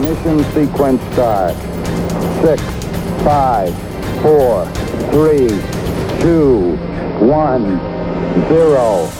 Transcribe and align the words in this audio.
Ignition 0.00 0.42
sequence 0.54 1.02
start. 1.12 1.54
Six, 2.42 2.62
five, 3.22 3.70
four, 4.22 4.64
three, 5.12 5.48
two, 6.22 6.74
one, 7.22 7.78
zero. 8.48 9.10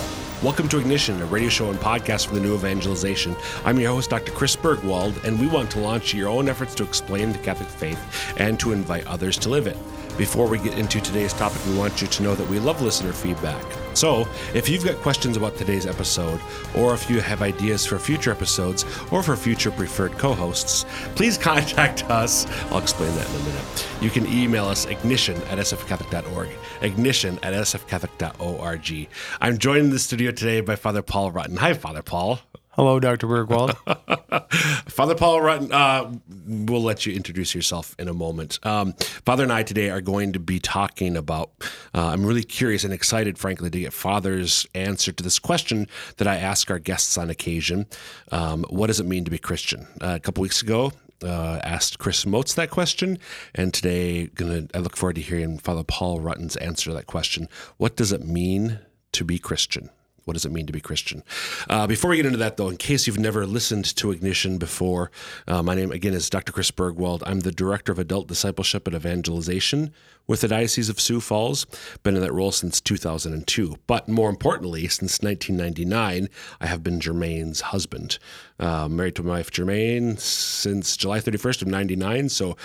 Welcome 0.42 0.68
to 0.68 0.78
Ignition, 0.78 1.20
a 1.20 1.26
radio 1.26 1.50
show 1.50 1.68
and 1.68 1.78
podcast 1.78 2.28
for 2.28 2.34
the 2.36 2.40
new 2.40 2.54
evangelization. 2.54 3.36
I'm 3.66 3.78
your 3.78 3.90
host, 3.90 4.08
Dr. 4.08 4.32
Chris 4.32 4.56
Burgwald, 4.56 5.22
and 5.22 5.38
we 5.38 5.48
want 5.48 5.70
to 5.72 5.80
launch 5.80 6.14
your 6.14 6.30
own 6.30 6.48
efforts 6.48 6.74
to 6.76 6.82
explain 6.82 7.32
the 7.32 7.38
Catholic 7.40 7.68
faith 7.68 8.34
and 8.38 8.58
to 8.60 8.72
invite 8.72 9.06
others 9.06 9.36
to 9.40 9.50
live 9.50 9.66
it. 9.66 9.76
Before 10.20 10.46
we 10.46 10.58
get 10.58 10.76
into 10.76 11.00
today's 11.00 11.32
topic, 11.32 11.64
we 11.64 11.78
want 11.78 12.02
you 12.02 12.06
to 12.06 12.22
know 12.22 12.34
that 12.34 12.46
we 12.50 12.58
love 12.58 12.82
listener 12.82 13.10
feedback. 13.10 13.64
So, 13.94 14.28
if 14.52 14.68
you've 14.68 14.84
got 14.84 14.96
questions 14.96 15.38
about 15.38 15.56
today's 15.56 15.86
episode, 15.86 16.38
or 16.76 16.92
if 16.92 17.08
you 17.08 17.22
have 17.22 17.40
ideas 17.40 17.86
for 17.86 17.98
future 17.98 18.30
episodes, 18.30 18.84
or 19.10 19.22
for 19.22 19.34
future 19.34 19.70
preferred 19.70 20.18
co 20.18 20.34
hosts, 20.34 20.84
please 21.14 21.38
contact 21.38 22.04
us. 22.10 22.46
I'll 22.70 22.80
explain 22.80 23.14
that 23.14 23.30
in 23.30 23.36
a 23.36 23.44
minute. 23.44 23.88
You 24.02 24.10
can 24.10 24.26
email 24.26 24.66
us 24.66 24.84
ignition 24.84 25.36
at 25.44 25.56
sfcatholic.org. 25.56 26.50
Ignition 26.82 27.38
at 27.42 27.54
sfcatholic.org. 27.54 29.08
I'm 29.40 29.56
joined 29.56 29.84
in 29.84 29.90
the 29.90 29.98
studio 29.98 30.32
today 30.32 30.60
by 30.60 30.76
Father 30.76 31.00
Paul 31.00 31.32
Rutten. 31.32 31.56
Hi, 31.56 31.72
Father 31.72 32.02
Paul. 32.02 32.40
Hello, 32.74 33.00
Dr. 33.00 33.26
Burgwald. 33.26 33.74
Father 34.88 35.16
Paul 35.16 35.40
Rutten, 35.40 35.72
uh, 35.72 36.08
we'll 36.46 36.82
let 36.82 37.04
you 37.04 37.12
introduce 37.12 37.52
yourself 37.52 37.96
in 37.98 38.06
a 38.06 38.14
moment. 38.14 38.64
Um, 38.64 38.92
Father 39.26 39.42
and 39.42 39.52
I 39.52 39.64
today 39.64 39.90
are 39.90 40.00
going 40.00 40.32
to 40.34 40.38
be 40.38 40.60
talking 40.60 41.16
about. 41.16 41.50
Uh, 41.92 42.06
I'm 42.06 42.24
really 42.24 42.44
curious 42.44 42.84
and 42.84 42.92
excited, 42.92 43.38
frankly, 43.38 43.70
to 43.70 43.80
get 43.80 43.92
Father's 43.92 44.68
answer 44.72 45.10
to 45.10 45.22
this 45.22 45.40
question 45.40 45.88
that 46.18 46.28
I 46.28 46.36
ask 46.36 46.70
our 46.70 46.78
guests 46.78 47.18
on 47.18 47.28
occasion. 47.28 47.86
Um, 48.30 48.64
what 48.70 48.86
does 48.86 49.00
it 49.00 49.06
mean 49.06 49.24
to 49.24 49.32
be 49.32 49.38
Christian? 49.38 49.88
Uh, 50.00 50.14
a 50.14 50.20
couple 50.20 50.42
weeks 50.42 50.62
ago, 50.62 50.92
uh, 51.24 51.58
asked 51.64 51.98
Chris 51.98 52.24
Motes 52.24 52.54
that 52.54 52.70
question, 52.70 53.18
and 53.52 53.74
today 53.74 54.26
gonna 54.28 54.68
I 54.74 54.78
look 54.78 54.96
forward 54.96 55.16
to 55.16 55.22
hearing 55.22 55.58
Father 55.58 55.82
Paul 55.82 56.20
Rutten's 56.20 56.56
answer 56.56 56.90
to 56.90 56.94
that 56.94 57.08
question. 57.08 57.48
What 57.78 57.96
does 57.96 58.12
it 58.12 58.24
mean 58.24 58.78
to 59.10 59.24
be 59.24 59.40
Christian? 59.40 59.90
What 60.24 60.34
does 60.34 60.44
it 60.44 60.52
mean 60.52 60.66
to 60.66 60.72
be 60.72 60.80
Christian? 60.80 61.22
Uh, 61.68 61.86
before 61.86 62.10
we 62.10 62.16
get 62.16 62.26
into 62.26 62.38
that, 62.38 62.56
though, 62.56 62.68
in 62.68 62.76
case 62.76 63.06
you've 63.06 63.18
never 63.18 63.46
listened 63.46 63.84
to 63.96 64.10
Ignition 64.10 64.58
before, 64.58 65.10
uh, 65.48 65.62
my 65.62 65.74
name 65.74 65.90
again 65.92 66.14
is 66.14 66.30
Dr. 66.30 66.52
Chris 66.52 66.70
Burgwald. 66.70 67.22
I'm 67.26 67.40
the 67.40 67.52
Director 67.52 67.92
of 67.92 67.98
Adult 67.98 68.28
Discipleship 68.28 68.86
and 68.86 68.96
Evangelization 68.96 69.92
with 70.26 70.42
the 70.42 70.48
Diocese 70.48 70.88
of 70.88 71.00
Sioux 71.00 71.20
Falls. 71.20 71.66
Been 72.02 72.14
in 72.14 72.22
that 72.22 72.32
role 72.32 72.52
since 72.52 72.80
2002. 72.80 73.76
But 73.86 74.08
more 74.08 74.30
importantly, 74.30 74.86
since 74.86 75.20
1999, 75.20 76.28
I 76.60 76.66
have 76.66 76.82
been 76.82 77.00
Germaine's 77.00 77.60
husband. 77.60 78.18
Uh, 78.58 78.88
married 78.88 79.16
to 79.16 79.22
my 79.22 79.30
wife 79.38 79.50
Germaine 79.50 80.16
since 80.18 80.96
July 80.96 81.18
31st 81.18 81.62
of 81.62 81.68
99. 81.68 82.28
So 82.28 82.56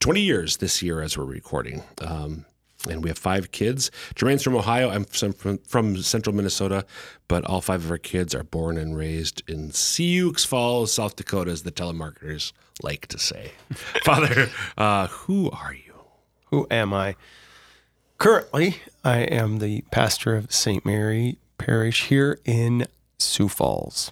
20 0.00 0.20
years 0.20 0.58
this 0.58 0.82
year 0.82 1.00
as 1.00 1.16
we're 1.16 1.24
recording. 1.24 1.82
Um, 2.02 2.44
and 2.88 3.02
we 3.02 3.10
have 3.10 3.18
five 3.18 3.52
kids. 3.52 3.90
Germaine's 4.14 4.42
from 4.42 4.56
Ohio. 4.56 4.90
I'm 4.90 5.04
from, 5.04 5.58
from, 5.58 5.96
central 5.98 6.34
Minnesota, 6.34 6.84
but 7.28 7.44
all 7.44 7.60
five 7.60 7.84
of 7.84 7.90
our 7.90 7.98
kids 7.98 8.34
are 8.34 8.44
born 8.44 8.76
and 8.76 8.96
raised 8.96 9.42
in 9.48 9.72
Sioux 9.72 10.32
Falls, 10.34 10.92
South 10.92 11.16
Dakota, 11.16 11.50
as 11.50 11.62
the 11.62 11.72
telemarketers 11.72 12.52
like 12.82 13.06
to 13.08 13.18
say. 13.18 13.52
Father, 14.04 14.48
uh, 14.76 15.08
who 15.08 15.50
are 15.50 15.74
you? 15.74 15.94
Who 16.46 16.66
am 16.70 16.92
I? 16.92 17.16
Currently, 18.18 18.78
I 19.04 19.18
am 19.18 19.58
the 19.58 19.82
pastor 19.90 20.36
of 20.36 20.52
St. 20.52 20.84
Mary 20.86 21.38
Parish 21.58 22.04
here 22.04 22.38
in 22.44 22.86
Sioux 23.18 23.48
Falls. 23.48 24.10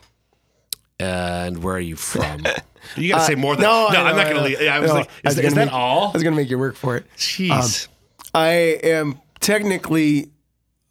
And 0.98 1.62
where 1.62 1.76
are 1.76 1.80
you 1.80 1.96
from? 1.96 2.44
You 2.96 3.08
got 3.08 3.16
to 3.16 3.22
uh, 3.22 3.26
say 3.26 3.34
more 3.34 3.56
than 3.56 3.62
no. 3.62 3.88
no 3.88 3.98
I 3.98 4.10
I'm 4.10 4.16
not 4.16 4.24
going 4.24 4.36
to 4.36 4.42
leave. 4.42 4.68
I 4.68 4.78
was 4.78 4.90
no, 4.90 4.96
like, 4.96 5.10
is, 5.24 5.38
is 5.38 5.54
that 5.54 5.64
make, 5.64 5.72
all? 5.72 6.08
I 6.08 6.12
was 6.12 6.22
going 6.22 6.34
to 6.34 6.40
make 6.40 6.50
you 6.50 6.58
work 6.58 6.76
for 6.76 6.96
it. 6.96 7.06
Jeez. 7.16 7.86
Um, 7.88 7.93
I 8.34 8.50
am 8.82 9.20
technically, 9.40 10.30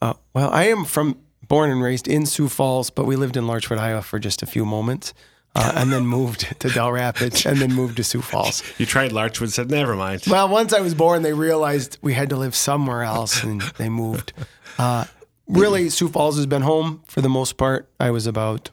uh, 0.02 0.14
well, 0.34 0.50
I 0.52 0.66
am 0.66 0.86
from 0.86 1.18
born 1.48 1.70
and 1.70 1.81
raised 1.84 2.08
in 2.08 2.26
Sioux 2.26 2.48
Falls, 2.48 2.90
but 2.90 3.06
we 3.06 3.16
lived 3.16 3.36
in 3.36 3.46
Larchwood, 3.46 3.78
Iowa 3.78 4.02
for 4.02 4.18
just 4.18 4.42
a 4.42 4.46
few 4.46 4.66
moments. 4.66 5.14
Uh, 5.56 5.72
and 5.76 5.94
then 5.94 6.08
moved 6.08 6.59
to 6.62 6.70
Dell 6.70 6.92
Rapids, 6.92 7.46
and 7.46 7.59
then 7.59 7.72
moved 7.74 7.98
to 7.98 8.03
Sioux 8.03 8.22
Falls. 8.22 8.64
You 8.80 8.88
tried 8.88 9.12
Larchwood, 9.12 9.52
said 9.52 9.70
never 9.70 9.96
mind. 9.96 10.24
Well, 10.28 10.50
once 10.50 10.74
I 10.74 10.80
was 10.80 10.96
born, 10.96 11.22
they 11.22 11.34
realized 11.34 12.00
we 12.02 12.14
had 12.16 12.30
to 12.30 12.36
live 12.38 12.56
somewhere 12.56 13.03
else, 13.03 13.44
and 13.44 13.62
they 13.78 13.90
moved. 13.90 14.34
Uh, 14.80 15.06
really, 15.48 15.88
Sioux 15.88 16.08
Falls 16.09 16.36
has 16.36 16.48
been 16.48 16.64
home 16.64 17.03
for 17.06 17.22
the 17.22 17.30
most 17.30 17.58
part. 17.58 17.88
I 18.00 18.09
was 18.09 18.26
about 18.26 18.72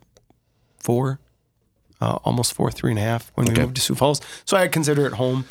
four, 0.79 1.21
uh, 2.01 2.15
almost 2.25 2.55
four, 2.55 2.71
three 2.71 2.93
and 2.93 2.99
a 2.99 3.03
half 3.03 3.31
when 3.35 3.47
we 3.47 3.53
moved 3.53 3.75
to 3.75 3.83
Sioux 3.83 3.95
Falls, 3.95 4.23
so 4.47 4.57
I 4.57 4.67
consider 4.67 5.05
it 5.05 5.13
home. 5.13 5.45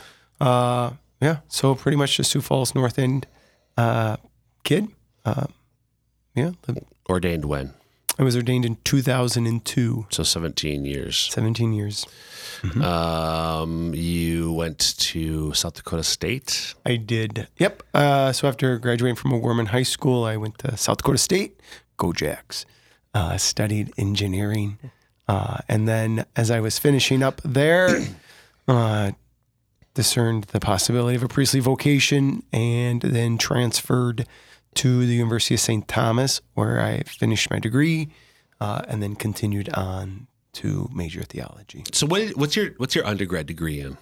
Yeah, 1.21 1.37
so 1.47 1.75
pretty 1.75 1.97
much 1.97 2.17
the 2.17 2.23
Sioux 2.23 2.41
Falls 2.41 2.73
North 2.73 2.97
End 2.97 3.27
uh, 3.77 4.17
kid. 4.63 4.87
Uh, 5.25 5.47
yeah. 6.35 6.51
Ordained 7.09 7.45
when? 7.45 7.73
I 8.19 8.23
was 8.23 8.35
ordained 8.35 8.65
in 8.65 8.77
2002. 8.83 10.07
So 10.09 10.23
17 10.23 10.83
years. 10.83 11.29
17 11.31 11.71
years. 11.71 12.05
Mm-hmm. 12.61 12.81
Um, 12.81 13.93
you 13.95 14.51
went 14.51 14.97
to 14.97 15.53
South 15.53 15.75
Dakota 15.75 16.03
State? 16.03 16.73
I 16.85 16.97
did. 16.97 17.47
Yep. 17.57 17.83
Uh, 17.93 18.33
so 18.33 18.49
after 18.49 18.77
graduating 18.77 19.15
from 19.15 19.33
O'Gorman 19.33 19.67
High 19.67 19.83
School, 19.83 20.25
I 20.25 20.35
went 20.35 20.57
to 20.59 20.75
South 20.75 20.97
Dakota 20.97 21.17
State, 21.17 21.61
go 21.95 22.11
Jacks. 22.11 22.65
Uh, 23.13 23.37
studied 23.37 23.93
engineering. 23.97 24.77
Uh, 25.27 25.59
and 25.69 25.87
then 25.87 26.25
as 26.35 26.51
I 26.51 26.59
was 26.59 26.77
finishing 26.77 27.23
up 27.23 27.39
there, 27.45 28.05
uh, 28.67 29.11
discerned 29.99 30.45
the 30.45 30.61
possibility 30.61 31.13
of 31.17 31.23
a 31.23 31.27
priestly 31.27 31.59
vocation 31.59 32.41
and 32.53 33.01
then 33.01 33.37
transferred 33.37 34.25
to 34.75 35.05
the 35.05 35.13
University 35.13 35.55
of 35.55 35.59
St. 35.59 35.85
Thomas, 35.89 36.39
where 36.53 36.79
I 36.79 37.01
finished 37.01 37.51
my 37.51 37.59
degree 37.59 38.07
uh, 38.61 38.81
and 38.87 39.03
then 39.03 39.15
continued 39.15 39.67
on 39.73 40.27
to 40.53 40.89
major 40.93 41.23
theology. 41.23 41.83
So, 41.91 42.07
what, 42.07 42.29
what's 42.37 42.55
your 42.55 42.69
what's 42.77 42.95
your 42.95 43.05
undergrad 43.05 43.45
degree 43.45 43.81
in? 43.81 43.97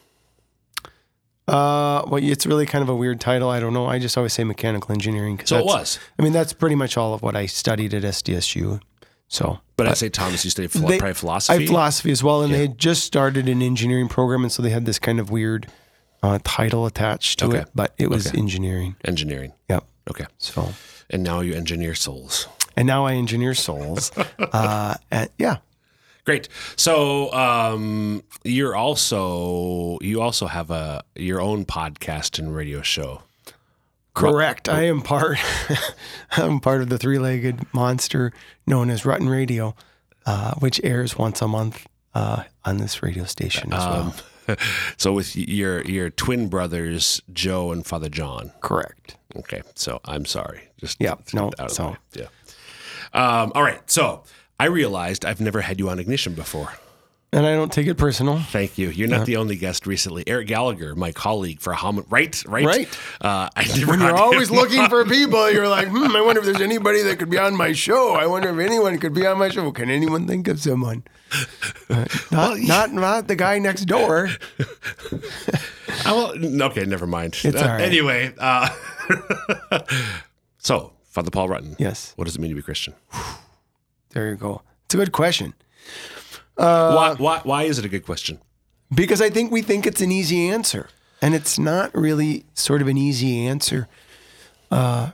Uh, 1.47 2.05
well, 2.07 2.23
it's 2.23 2.45
really 2.45 2.67
kind 2.67 2.83
of 2.83 2.89
a 2.89 2.95
weird 2.95 3.19
title. 3.19 3.49
I 3.49 3.59
don't 3.59 3.73
know. 3.73 3.87
I 3.87 3.97
just 3.97 4.17
always 4.17 4.33
say 4.33 4.43
mechanical 4.43 4.91
engineering. 4.91 5.41
So 5.45 5.57
it 5.57 5.65
was. 5.65 5.97
I 6.19 6.21
mean, 6.21 6.31
that's 6.31 6.53
pretty 6.53 6.75
much 6.75 6.95
all 6.95 7.15
of 7.15 7.23
what 7.23 7.35
I 7.35 7.47
studied 7.47 7.95
at 7.95 8.03
SDSU. 8.03 8.81
So, 9.29 9.59
but, 9.75 9.85
but 9.85 9.87
at 9.87 9.97
St. 9.97 10.13
Thomas, 10.13 10.45
you 10.45 10.51
studied 10.51 10.71
philo- 10.71 10.89
they, 10.89 11.13
philosophy. 11.13 11.63
I 11.63 11.65
philosophy 11.65 12.11
as 12.11 12.23
well, 12.23 12.43
and 12.43 12.51
yeah. 12.51 12.57
they 12.57 12.61
had 12.67 12.77
just 12.77 13.03
started 13.03 13.49
an 13.49 13.63
engineering 13.63 14.09
program, 14.09 14.43
and 14.43 14.51
so 14.51 14.61
they 14.61 14.69
had 14.69 14.85
this 14.85 14.99
kind 14.99 15.19
of 15.19 15.31
weird 15.31 15.67
uh, 16.23 16.39
title 16.43 16.85
attached 16.85 17.39
to 17.39 17.45
okay. 17.47 17.57
it, 17.59 17.69
but 17.75 17.93
it 17.97 18.09
was 18.09 18.27
okay. 18.27 18.37
engineering. 18.37 18.95
Engineering. 19.05 19.53
Yep. 19.69 19.83
Okay. 20.09 20.25
So. 20.37 20.73
And 21.09 21.23
now 21.23 21.39
you 21.41 21.53
engineer 21.53 21.95
souls. 21.95 22.47
And 22.75 22.87
now 22.87 23.05
I 23.05 23.13
engineer 23.13 23.53
souls. 23.53 24.11
uh, 24.39 24.95
and, 25.11 25.29
yeah. 25.37 25.57
Great. 26.25 26.49
So 26.75 27.31
um, 27.31 28.21
you're 28.43 28.75
also 28.75 29.97
you 30.01 30.21
also 30.21 30.47
have 30.47 30.69
a 30.71 31.03
your 31.15 31.39
own 31.39 31.63
podcast 31.63 32.37
and 32.37 32.53
radio 32.53 32.81
show. 32.81 33.21
Correct. 34.13 34.67
I 34.67 34.83
am 34.83 35.01
part. 35.01 35.37
I'm 36.31 36.59
part 36.59 36.81
of 36.81 36.89
the 36.89 36.97
three-legged 36.97 37.73
monster 37.73 38.33
known 38.65 38.89
as 38.89 39.03
Rutten 39.03 39.29
Radio, 39.29 39.75
uh, 40.25 40.55
which 40.55 40.81
airs 40.83 41.17
once 41.17 41.41
a 41.41 41.47
month 41.47 41.87
uh, 42.13 42.43
on 42.65 42.77
this 42.77 43.03
radio 43.03 43.25
station 43.25 43.71
as 43.71 43.83
um, 43.83 43.91
well. 43.91 44.15
so 44.97 45.13
with 45.13 45.35
your 45.35 45.83
your 45.83 46.09
twin 46.09 46.47
brothers, 46.47 47.21
Joe 47.33 47.71
and 47.71 47.85
Father 47.85 48.09
John. 48.09 48.51
Correct. 48.61 49.17
Okay. 49.35 49.61
So 49.75 49.99
I'm 50.05 50.25
sorry. 50.25 50.69
Just 50.77 50.99
yeah. 50.99 51.15
No. 51.33 51.51
So 51.67 51.95
yeah. 52.13 52.27
Um, 53.13 53.51
all 53.55 53.63
right. 53.63 53.81
So 53.89 54.23
I 54.59 54.65
realized 54.65 55.25
I've 55.25 55.41
never 55.41 55.61
had 55.61 55.79
you 55.79 55.89
on 55.89 55.99
Ignition 55.99 56.33
before. 56.33 56.73
And 57.33 57.45
I 57.45 57.55
don't 57.55 57.71
take 57.71 57.87
it 57.87 57.95
personal. 57.95 58.39
Thank 58.39 58.77
you. 58.77 58.89
You're 58.89 59.09
not 59.09 59.25
the 59.25 59.35
only 59.35 59.57
guest 59.57 59.85
recently. 59.85 60.23
Eric 60.25 60.47
Gallagher, 60.47 60.95
my 60.95 61.11
colleague 61.11 61.59
for 61.59 61.73
How 61.73 61.91
right, 61.91 62.43
right, 62.47 62.65
right. 62.65 62.99
Uh, 63.19 63.49
I 63.53 63.65
never 63.65 63.91
when 63.91 63.99
you're 63.99 64.15
always 64.15 64.49
looking 64.49 64.87
for 64.87 65.03
people, 65.03 65.51
you're 65.51 65.67
like, 65.77 65.89
hmm, 65.89 66.15
I 66.15 66.21
wonder 66.21 66.39
if 66.39 66.45
there's 66.45 66.61
anybody 66.61 67.01
that 67.03 67.19
could 67.19 67.29
be 67.29 67.37
on 67.37 67.53
my 67.53 67.73
show. 67.73 68.15
I 68.15 68.27
wonder 68.27 68.49
if 68.49 68.65
anyone 68.65 68.97
could 68.97 69.13
be 69.13 69.27
on 69.27 69.37
my 69.37 69.49
show. 69.49 69.69
Can 69.73 69.89
anyone 69.89 70.25
think 70.25 70.47
of 70.47 70.61
someone? 70.61 71.03
Uh, 71.89 72.05
not, 72.31 72.31
well, 72.31 72.57
not, 72.59 72.93
not 72.93 73.27
the 73.27 73.35
guy 73.35 73.59
next 73.59 73.85
door. 73.85 74.29
well, 76.05 76.33
okay, 76.63 76.85
never 76.85 77.07
mind. 77.07 77.37
It's 77.43 77.61
uh, 77.61 77.77
Anyway, 77.81 78.33
uh, 78.37 78.69
so 80.59 80.93
Father 81.09 81.29
Paul 81.29 81.49
Rutten. 81.49 81.75
Yes. 81.77 82.13
What 82.15 82.23
does 82.23 82.37
it 82.37 82.39
mean 82.39 82.51
to 82.51 82.55
be 82.55 82.61
Christian? 82.61 82.93
There 84.11 84.29
you 84.29 84.35
go. 84.35 84.61
It's 84.85 84.95
a 84.95 84.97
good 84.97 85.11
question. 85.11 85.53
Uh, 86.57 86.93
why, 86.93 87.13
why, 87.15 87.41
why 87.43 87.63
is 87.63 87.77
it 87.79 87.85
a 87.85 87.89
good 87.89 88.05
question? 88.05 88.39
Because 88.93 89.21
I 89.21 89.29
think 89.29 89.51
we 89.51 89.61
think 89.61 89.85
it's 89.85 90.01
an 90.01 90.11
easy 90.11 90.49
answer, 90.49 90.89
and 91.21 91.35
it's 91.35 91.59
not 91.59 91.93
really 91.93 92.45
sort 92.53 92.81
of 92.81 92.87
an 92.87 92.97
easy 92.97 93.45
answer. 93.45 93.87
Uh, 94.71 95.11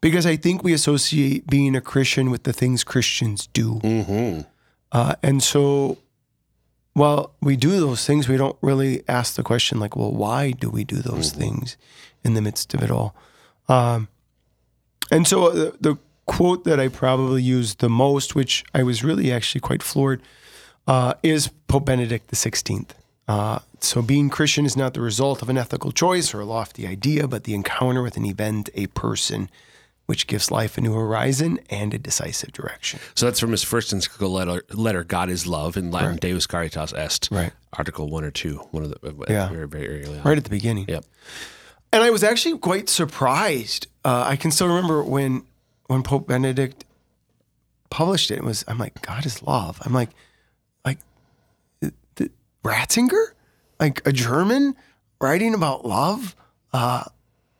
because 0.00 0.26
I 0.26 0.36
think 0.36 0.62
we 0.62 0.74
associate 0.74 1.46
being 1.46 1.74
a 1.74 1.80
Christian 1.80 2.30
with 2.30 2.42
the 2.42 2.52
things 2.52 2.84
Christians 2.84 3.46
do. 3.46 3.76
Mm-hmm. 3.76 4.42
Uh, 4.92 5.14
and 5.22 5.42
so 5.42 5.96
while 6.92 7.32
we 7.40 7.56
do 7.56 7.80
those 7.80 8.06
things, 8.06 8.28
we 8.28 8.36
don't 8.36 8.58
really 8.60 9.02
ask 9.08 9.34
the 9.34 9.42
question 9.42 9.80
like, 9.80 9.96
well, 9.96 10.12
why 10.12 10.50
do 10.50 10.68
we 10.68 10.84
do 10.84 10.96
those 10.96 11.32
things 11.32 11.76
in 12.22 12.34
the 12.34 12.42
midst 12.42 12.74
of 12.74 12.82
it 12.82 12.90
all? 12.90 13.14
Um, 13.66 14.08
and 15.10 15.26
so 15.26 15.50
the, 15.50 15.76
the 15.80 15.98
quote 16.26 16.64
that 16.64 16.80
I 16.80 16.88
probably 16.88 17.42
use 17.42 17.76
the 17.76 17.88
most, 17.88 18.34
which 18.34 18.64
I 18.74 18.82
was 18.82 19.04
really 19.04 19.30
actually 19.32 19.60
quite 19.60 19.82
floored, 19.82 20.22
uh, 20.86 21.14
is 21.22 21.48
Pope 21.68 21.86
Benedict 21.86 22.30
XVI. 22.30 22.86
Uh, 23.26 23.58
so 23.80 24.02
being 24.02 24.28
Christian 24.30 24.66
is 24.66 24.76
not 24.76 24.94
the 24.94 25.00
result 25.00 25.42
of 25.42 25.48
an 25.48 25.56
ethical 25.58 25.92
choice 25.92 26.34
or 26.34 26.40
a 26.40 26.44
lofty 26.44 26.86
idea, 26.86 27.26
but 27.26 27.44
the 27.44 27.54
encounter 27.54 28.02
with 28.02 28.16
an 28.16 28.24
event, 28.26 28.68
a 28.74 28.86
person, 28.88 29.48
which 30.06 30.26
gives 30.26 30.50
life 30.50 30.76
a 30.76 30.82
new 30.82 30.92
horizon 30.92 31.58
and 31.70 31.94
a 31.94 31.98
decisive 31.98 32.52
direction. 32.52 33.00
So 33.14 33.24
that's 33.24 33.40
from 33.40 33.50
his 33.52 33.62
first 33.62 33.92
encyclical 33.92 34.30
letter, 34.30 34.62
letter 34.72 35.04
God 35.04 35.30
is 35.30 35.46
Love, 35.46 35.78
in 35.78 35.90
Latin, 35.90 36.16
Deus 36.16 36.46
Caritas 36.46 36.92
Est, 36.92 37.28
Right. 37.30 37.52
Article 37.72 38.10
1 38.10 38.24
or 38.24 38.30
2, 38.30 38.56
one 38.70 38.82
of 38.84 38.90
the, 38.90 39.08
uh, 39.08 39.12
Yeah. 39.28 39.48
very, 39.48 39.66
very 39.66 40.04
early 40.04 40.18
on. 40.18 40.22
Right 40.24 40.36
at 40.36 40.44
the 40.44 40.50
beginning. 40.50 40.84
Yep. 40.88 41.04
And 41.92 42.02
I 42.02 42.10
was 42.10 42.22
actually 42.22 42.58
quite 42.58 42.88
surprised. 42.90 43.86
Uh, 44.04 44.24
I 44.26 44.36
can 44.36 44.50
still 44.50 44.66
remember 44.68 45.02
when 45.02 45.44
when 45.86 46.02
Pope 46.02 46.26
Benedict 46.28 46.84
published 47.90 48.30
it. 48.30 48.38
It 48.38 48.44
was 48.44 48.64
I'm 48.68 48.78
like, 48.78 49.00
God 49.02 49.24
is 49.26 49.42
love. 49.42 49.78
I'm 49.82 49.92
like, 49.92 50.10
like, 50.84 50.98
th- 51.80 51.92
th- 52.16 52.30
Ratzinger, 52.64 53.26
like 53.78 54.06
a 54.06 54.12
German 54.12 54.74
writing 55.20 55.54
about 55.54 55.86
love. 55.86 56.34
Uh, 56.72 57.04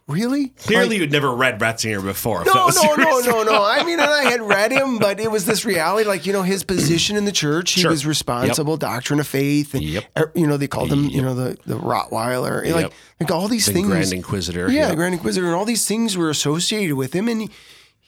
really? 0.08 0.48
Clearly, 0.48 0.96
you'd 0.96 1.12
never 1.12 1.32
read 1.34 1.60
Ratzinger 1.60 2.02
before. 2.02 2.44
No, 2.44 2.68
no, 2.68 2.94
no, 2.96 3.20
no, 3.20 3.42
no. 3.44 3.64
I 3.64 3.84
mean, 3.84 4.00
and 4.00 4.10
I 4.10 4.24
had 4.24 4.42
read 4.56 4.72
him, 4.72 4.98
but 4.98 5.20
it 5.20 5.30
was 5.30 5.46
this 5.46 5.64
reality, 5.64 6.08
like 6.08 6.26
you 6.26 6.32
know, 6.32 6.42
his 6.42 6.64
position 6.64 7.16
in 7.16 7.24
the 7.26 7.32
church. 7.32 7.72
He 7.72 7.82
Sure. 7.82 7.90
was 7.92 8.04
responsible, 8.04 8.76
doctrine 8.76 9.20
of 9.20 9.26
faith, 9.28 9.72
and 9.74 9.82
Yep. 9.84 10.04
er, 10.18 10.32
you 10.34 10.46
know 10.48 10.56
they 10.56 10.66
called 10.68 10.90
him, 10.92 11.04
you 11.06 11.22
know, 11.22 11.34
the 11.34 11.56
the 11.64 11.76
Rottweiler, 11.78 12.68
like 12.72 12.92
like 13.20 13.30
all 13.30 13.46
these 13.46 13.66
The 13.66 13.72
things. 13.72 13.86
Grand 13.88 14.12
Inquisitor. 14.12 14.68
Yeah, 14.70 14.80
Yep. 14.80 14.88
the 14.90 14.96
Grand 14.96 15.14
Inquisitor, 15.14 15.46
and 15.46 15.54
all 15.54 15.64
these 15.64 15.86
things 15.86 16.16
were 16.16 16.28
associated 16.30 16.96
with 16.96 17.12
him, 17.14 17.28
and 17.28 17.42
he, 17.42 17.50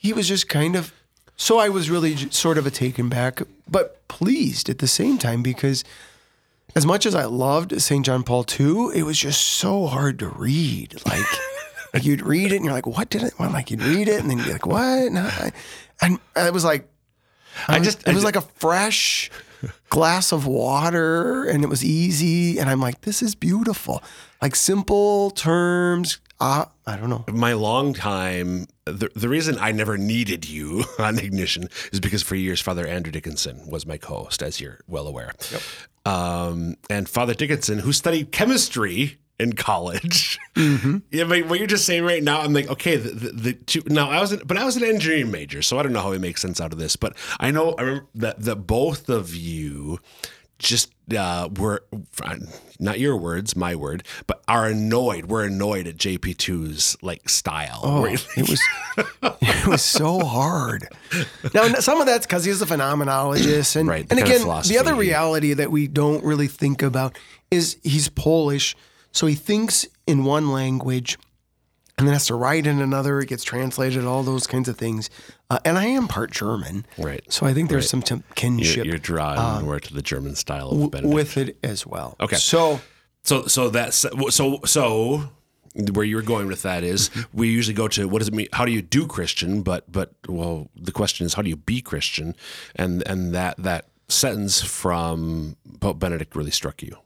he 0.07 0.13
was 0.13 0.29
just 0.29 0.49
kind 0.49 0.77
of. 0.77 0.93
So 1.37 1.59
I 1.59 1.69
was 1.69 1.91
really 1.91 2.17
sort 2.31 2.57
of 2.57 2.67
a 2.67 2.71
taken 2.71 3.09
back, 3.09 3.43
but 3.69 4.07
pleased 4.09 4.71
at 4.71 4.79
the 4.79 4.87
same 4.87 5.19
time 5.19 5.43
because, 5.43 5.85
as 6.75 6.87
much 6.87 7.05
as 7.05 7.15
I 7.15 7.25
loved 7.25 7.79
Saint 7.83 8.07
John 8.07 8.23
Paul 8.23 8.47
II, 8.49 8.97
it 8.99 9.03
was 9.03 9.19
just 9.19 9.43
so 9.43 9.87
hard 9.87 10.19
to 10.21 10.29
read. 10.29 10.95
Like, 11.05 11.27
like 11.93 12.05
you'd 12.09 12.23
read 12.23 12.53
it 12.53 12.57
and 12.57 12.65
you're 12.65 12.73
like, 12.73 12.87
"What 12.87 13.11
did 13.11 13.23
it?" 13.25 13.35
Well, 13.39 13.51
like 13.51 13.71
you'd 13.71 13.83
read 13.83 14.09
it 14.09 14.21
and 14.21 14.31
then 14.31 14.39
you'd 14.39 14.47
be 14.47 14.53
like, 14.53 14.67
"What?" 14.67 15.13
No, 15.13 15.23
I, 15.25 15.53
and 16.01 16.21
it 16.37 16.53
was 16.53 16.65
like, 16.65 16.89
I 17.67 17.81
just, 17.81 18.07
it 18.07 18.15
was 18.15 18.25
like 18.25 18.37
a 18.37 18.43
fresh 18.43 19.31
glass 19.89 20.31
of 20.31 20.47
water 20.47 21.45
and 21.45 21.65
it 21.65 21.69
was 21.69 21.85
easy, 21.85 22.59
and 22.59 22.71
I'm 22.71 22.81
like, 22.81 23.01
"This 23.01 23.23
is 23.23 23.35
beautiful." 23.35 24.03
Like 24.41 24.55
simple 24.55 25.33
terms. 25.33 26.19
Uh, 26.39 26.67
I 26.89 26.97
don't 26.97 27.11
know. 27.11 27.25
my 27.33 27.53
long 27.55 27.95
time 27.95 28.67
the, 28.85 29.11
the 29.17 29.29
reason 29.29 29.59
i 29.59 29.73
never 29.73 29.99
needed 29.99 30.49
you 30.49 30.85
on 31.01 31.19
ignition 31.19 31.69
is 31.93 31.99
because 31.99 32.23
for 32.23 32.37
years 32.37 32.61
father 32.61 32.87
andrew 32.87 33.11
dickinson 33.11 33.69
was 33.69 33.87
my 33.87 33.97
co-host 33.97 34.41
as 34.43 34.61
you're 34.61 34.79
well 34.87 35.07
aware. 35.09 35.33
Um, 36.05 36.77
and 36.89 37.09
father 37.09 37.35
dickinson 37.35 37.81
who 37.81 37.93
studied 37.93 38.31
chemistry 38.31 39.19
in 39.39 39.53
college. 39.55 40.39
Yeah 41.11 41.25
but 41.25 41.47
what 41.47 41.59
you're 41.59 41.67
just 41.67 41.85
saying 41.85 42.05
right 42.05 42.23
now 42.23 42.41
i'm 42.41 42.55
like 42.55 42.71
okay 42.71 42.97
the, 42.97 43.11
the, 43.11 43.33
the 43.33 43.53
two 43.53 43.83
now 43.87 44.09
i 44.11 44.21
was 44.21 44.33
an, 44.33 44.41
but 44.47 44.57
i 44.57 44.65
was 44.65 44.77
an 44.77 44.85
engineering 44.85 45.31
major 45.31 45.61
so 45.63 45.79
i 45.79 45.83
don't 45.83 45.93
know 45.93 46.01
how 46.01 46.11
we 46.11 46.19
make 46.19 46.39
sense 46.39 46.61
out 46.63 46.73
of 46.73 46.79
this 46.79 46.97
but 46.97 47.15
i 47.41 47.51
know 47.51 47.75
i 47.79 47.83
remember 47.83 48.07
that, 48.15 48.41
that 48.41 48.57
both 48.67 49.09
of 49.11 49.35
you 49.35 49.99
just 50.59 50.93
uh, 51.17 51.49
were 51.59 51.85
not 52.79 52.99
your 52.99 53.17
words, 53.17 53.55
my 53.57 53.75
word, 53.77 54.03
but 54.27 54.43
are 54.49 54.67
annoyed. 54.67 55.27
We're 55.27 55.45
annoyed 55.45 55.87
at 55.87 55.97
JP2's 55.97 56.97
like 57.03 57.29
style. 57.29 57.81
Oh, 57.83 58.03
Where- 58.03 58.13
it 58.15 58.49
was 58.49 58.61
it 59.43 59.67
was 59.67 59.83
so 59.83 60.21
hard. 60.21 60.89
Now 61.55 61.69
some 61.75 62.01
of 62.01 62.07
that's 62.07 62.27
because 62.27 62.45
he's 62.45 62.63
a 62.63 62.67
phenomenologist, 62.67 63.77
and 63.77 63.89
Right, 63.89 64.07
and 64.11 64.19
again, 64.19 64.43
the 64.43 64.79
other 64.81 64.95
reality 64.95 65.53
that 65.55 65.71
we 65.71 65.89
don't 65.89 66.25
really 66.25 66.49
think 66.49 66.83
about 66.83 67.17
is 67.51 67.77
he's 67.83 68.09
Polish, 68.09 68.75
so 69.13 69.27
he 69.27 69.35
thinks 69.35 69.87
in 70.07 70.25
one 70.25 70.51
language, 70.51 71.19
and 71.99 72.07
then 72.07 72.13
has 72.13 72.27
to 72.27 72.35
write 72.35 72.67
in 72.67 72.81
another. 72.81 73.21
It 73.21 73.29
gets 73.29 73.43
translated, 73.45 74.05
all 74.05 74.23
those 74.23 74.47
kinds 74.47 74.69
of 74.69 74.77
things. 74.77 75.09
Uh, 75.51 75.59
and 75.65 75.79
I 75.79 75.87
am 75.87 76.09
part 76.09 76.31
German, 76.31 76.87
Right. 76.99 77.23
So 77.33 77.47
I 77.47 77.55
think 77.55 77.71
there's 77.71 77.89
some 77.89 78.03
t- 78.03 78.15
you're, 78.17 78.23
kinship 78.35 78.85
you're 78.87 78.99
drawing 78.99 79.65
more 79.65 79.81
to 79.81 79.95
the 79.95 80.03
German 80.03 80.35
style 80.35 80.71
of 80.71 80.91
Benedict. 80.91 81.15
with 81.15 81.37
it 81.37 81.57
as 81.63 81.87
well. 81.87 82.17
Okay. 82.21 82.37
so 82.37 82.81
so, 83.23 83.47
so 83.47 83.71
that's 83.71 84.05
so 84.31 84.61
so. 84.65 85.31
Where 85.93 86.07
you're 86.07 86.23
going 86.23 86.47
with 86.47 86.63
that 86.63 86.83
is 86.85 87.11
Mm-hmm. 87.11 87.39
we 87.39 87.49
usually 87.49 87.75
go 87.75 87.87
to 87.89 88.09
what 88.09 88.21
does 88.21 88.29
it 88.29 88.35
mean? 88.35 88.49
How 88.55 88.65
do 88.65 88.73
you 88.73 88.81
do 88.81 89.07
Christian? 89.07 89.61
But 89.63 89.91
but 89.93 90.13
well, 90.27 90.71
the 90.75 90.91
question 90.93 91.27
is 91.27 91.35
how 91.35 91.43
do 91.43 91.51
you 91.51 91.57
be 91.57 91.83
Christian? 91.83 92.35
And 92.75 93.03
and 93.07 93.35
that 93.35 93.57
that 93.59 93.85
sentence 94.09 94.63
from 94.63 95.57
Pope 95.81 95.99
Benedict 95.99 96.35
really 96.35 96.51
struck 96.51 96.83
you. 96.83 96.97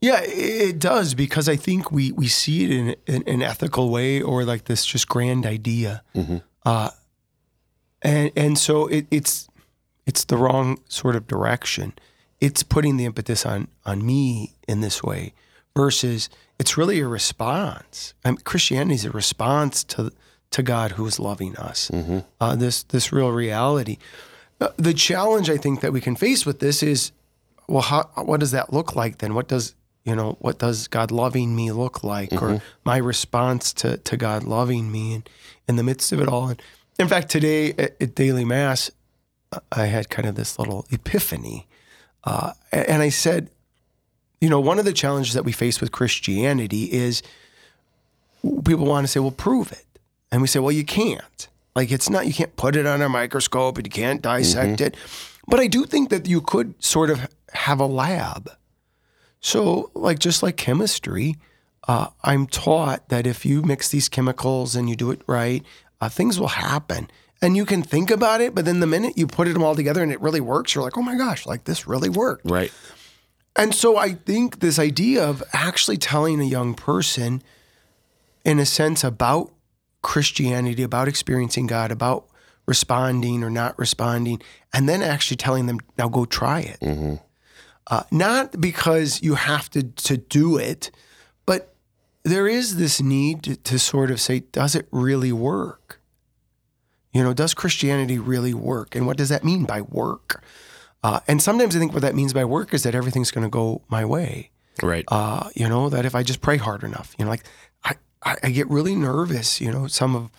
Yeah, 0.00 0.20
it 0.22 0.78
does 0.78 1.14
because 1.14 1.48
I 1.48 1.56
think 1.56 1.92
we 1.92 2.12
we 2.12 2.26
see 2.28 2.64
it 2.64 2.70
in, 2.70 2.96
in 3.06 3.22
an 3.26 3.42
ethical 3.42 3.90
way 3.90 4.22
or 4.22 4.44
like 4.44 4.64
this 4.64 4.84
just 4.84 5.08
grand 5.08 5.44
idea, 5.46 6.02
uh, 6.64 6.90
and 8.02 8.30
and 8.36 8.58
so 8.58 8.86
it, 8.86 9.06
it's 9.10 9.48
it's 10.06 10.24
the 10.24 10.36
wrong 10.36 10.78
sort 10.88 11.16
of 11.16 11.26
direction. 11.26 11.92
It's 12.40 12.62
putting 12.62 12.96
the 12.96 13.04
impetus 13.04 13.44
on 13.44 13.68
on 13.84 14.04
me 14.04 14.54
in 14.66 14.80
this 14.80 15.02
way 15.02 15.34
versus 15.76 16.28
it's 16.58 16.76
really 16.76 17.00
a 17.00 17.06
response. 17.08 18.14
I 18.24 18.30
mean, 18.30 18.38
Christianity 18.38 18.94
is 18.94 19.04
a 19.04 19.10
response 19.10 19.84
to 19.84 20.10
to 20.50 20.62
God 20.62 20.92
who 20.92 21.06
is 21.06 21.18
loving 21.20 21.56
us. 21.56 21.90
Uh, 22.40 22.56
this 22.56 22.82
this 22.84 23.12
real 23.12 23.30
reality. 23.30 23.98
Uh, 24.60 24.68
the 24.76 24.92
challenge 24.94 25.48
I 25.48 25.56
think 25.56 25.80
that 25.80 25.92
we 25.92 26.00
can 26.00 26.16
face 26.16 26.44
with 26.44 26.58
this 26.60 26.82
is 26.82 27.12
well, 27.70 27.82
how, 27.82 28.10
what 28.16 28.40
does 28.40 28.50
that 28.50 28.72
look 28.72 28.96
like 28.96 29.18
then? 29.18 29.32
What 29.32 29.48
does 29.48 29.74
you 30.04 30.16
know? 30.16 30.36
What 30.40 30.58
does 30.58 30.88
God 30.88 31.10
loving 31.10 31.54
me 31.54 31.70
look 31.70 32.02
like, 32.02 32.32
or 32.32 32.60
my 32.84 32.96
response 32.96 33.72
to 33.74 33.96
to 33.98 34.16
God 34.16 34.42
loving 34.42 34.90
me, 34.90 35.14
and 35.14 35.30
in 35.68 35.76
the 35.76 35.82
midst 35.82 36.10
of 36.12 36.20
it 36.20 36.28
all? 36.28 36.48
And 36.48 36.60
in 36.98 37.06
fact, 37.06 37.30
today 37.30 37.70
at, 37.78 37.96
at 38.00 38.14
daily 38.14 38.44
mass, 38.44 38.90
I 39.70 39.86
had 39.86 40.10
kind 40.10 40.26
of 40.26 40.34
this 40.34 40.58
little 40.58 40.84
epiphany, 40.90 41.68
uh, 42.24 42.52
and 42.72 43.02
I 43.02 43.08
said, 43.08 43.50
you 44.40 44.48
know, 44.50 44.60
one 44.60 44.78
of 44.80 44.84
the 44.84 44.92
challenges 44.92 45.34
that 45.34 45.44
we 45.44 45.52
face 45.52 45.80
with 45.80 45.92
Christianity 45.92 46.92
is 46.92 47.22
people 48.64 48.86
want 48.86 49.06
to 49.06 49.08
say, 49.08 49.20
well, 49.20 49.30
prove 49.30 49.70
it, 49.70 49.86
and 50.32 50.42
we 50.42 50.48
say, 50.48 50.58
well, 50.58 50.72
you 50.72 50.84
can't. 50.84 51.48
Like 51.76 51.92
it's 51.92 52.10
not 52.10 52.26
you 52.26 52.34
can't 52.34 52.56
put 52.56 52.74
it 52.74 52.84
on 52.84 53.00
a 53.00 53.08
microscope 53.08 53.78
and 53.78 53.86
you 53.86 53.92
can't 53.92 54.20
dissect 54.20 54.80
it. 54.80 54.96
But 55.46 55.60
I 55.60 55.66
do 55.66 55.84
think 55.84 56.10
that 56.10 56.28
you 56.28 56.40
could 56.40 56.82
sort 56.82 57.10
of 57.10 57.28
have 57.52 57.80
a 57.80 57.86
lab. 57.86 58.50
So 59.40 59.90
like 59.94 60.18
just 60.18 60.42
like 60.42 60.56
chemistry, 60.56 61.36
uh, 61.88 62.08
I'm 62.22 62.46
taught 62.46 63.08
that 63.08 63.26
if 63.26 63.44
you 63.44 63.62
mix 63.62 63.88
these 63.88 64.08
chemicals 64.08 64.76
and 64.76 64.88
you 64.88 64.96
do 64.96 65.10
it 65.10 65.22
right, 65.26 65.64
uh, 66.00 66.08
things 66.08 66.38
will 66.38 66.48
happen. 66.48 67.10
And 67.42 67.56
you 67.56 67.64
can 67.64 67.82
think 67.82 68.10
about 68.10 68.42
it, 68.42 68.54
but 68.54 68.66
then 68.66 68.80
the 68.80 68.86
minute 68.86 69.16
you 69.16 69.26
put 69.26 69.48
them 69.48 69.62
all 69.62 69.74
together 69.74 70.02
and 70.02 70.12
it 70.12 70.20
really 70.20 70.42
works, 70.42 70.74
you're 70.74 70.84
like, 70.84 70.98
oh 70.98 71.02
my 71.02 71.16
gosh, 71.16 71.46
like 71.46 71.64
this 71.64 71.86
really 71.86 72.10
worked. 72.10 72.48
Right. 72.48 72.72
And 73.56 73.74
so 73.74 73.96
I 73.96 74.12
think 74.12 74.60
this 74.60 74.78
idea 74.78 75.24
of 75.24 75.42
actually 75.52 75.96
telling 75.96 76.40
a 76.40 76.44
young 76.44 76.74
person, 76.74 77.42
in 78.44 78.58
a 78.58 78.66
sense, 78.66 79.02
about 79.02 79.52
Christianity, 80.02 80.82
about 80.82 81.08
experiencing 81.08 81.66
God, 81.66 81.90
about 81.90 82.26
responding 82.66 83.42
or 83.42 83.50
not 83.50 83.78
responding, 83.78 84.40
and 84.72 84.88
then 84.88 85.02
actually 85.02 85.36
telling 85.36 85.66
them, 85.66 85.78
now 85.98 86.08
go 86.08 86.24
try 86.24 86.60
it. 86.60 87.20
Uh, 87.86 88.02
not 88.10 88.60
because 88.60 89.22
you 89.22 89.34
have 89.34 89.68
to, 89.70 89.82
to 89.82 90.16
do 90.16 90.56
it, 90.56 90.90
but 91.46 91.74
there 92.22 92.46
is 92.46 92.76
this 92.76 93.00
need 93.00 93.42
to, 93.42 93.56
to 93.56 93.78
sort 93.78 94.10
of 94.10 94.20
say, 94.20 94.40
does 94.52 94.74
it 94.74 94.86
really 94.92 95.32
work? 95.32 96.00
You 97.12 97.24
know, 97.24 97.34
does 97.34 97.54
Christianity 97.54 98.18
really 98.18 98.54
work? 98.54 98.94
And 98.94 99.06
what 99.06 99.16
does 99.16 99.30
that 99.30 99.42
mean 99.42 99.64
by 99.64 99.80
work? 99.80 100.44
Uh, 101.02 101.20
and 101.26 101.42
sometimes 101.42 101.74
I 101.74 101.80
think 101.80 101.92
what 101.92 102.02
that 102.02 102.14
means 102.14 102.32
by 102.32 102.44
work 102.44 102.72
is 102.72 102.84
that 102.84 102.94
everything's 102.94 103.32
going 103.32 103.42
to 103.42 103.50
go 103.50 103.82
my 103.88 104.04
way. 104.04 104.50
Right. 104.82 105.04
Uh, 105.08 105.48
you 105.56 105.68
know, 105.68 105.88
that 105.88 106.04
if 106.04 106.14
I 106.14 106.22
just 106.22 106.40
pray 106.40 106.58
hard 106.58 106.84
enough, 106.84 107.14
you 107.18 107.24
know, 107.24 107.30
like 107.30 107.44
I, 107.82 107.96
I, 108.22 108.36
I 108.44 108.50
get 108.50 108.68
really 108.70 108.94
nervous. 108.94 109.60
You 109.60 109.72
know, 109.72 109.86
some 109.88 110.14
of 110.14 110.30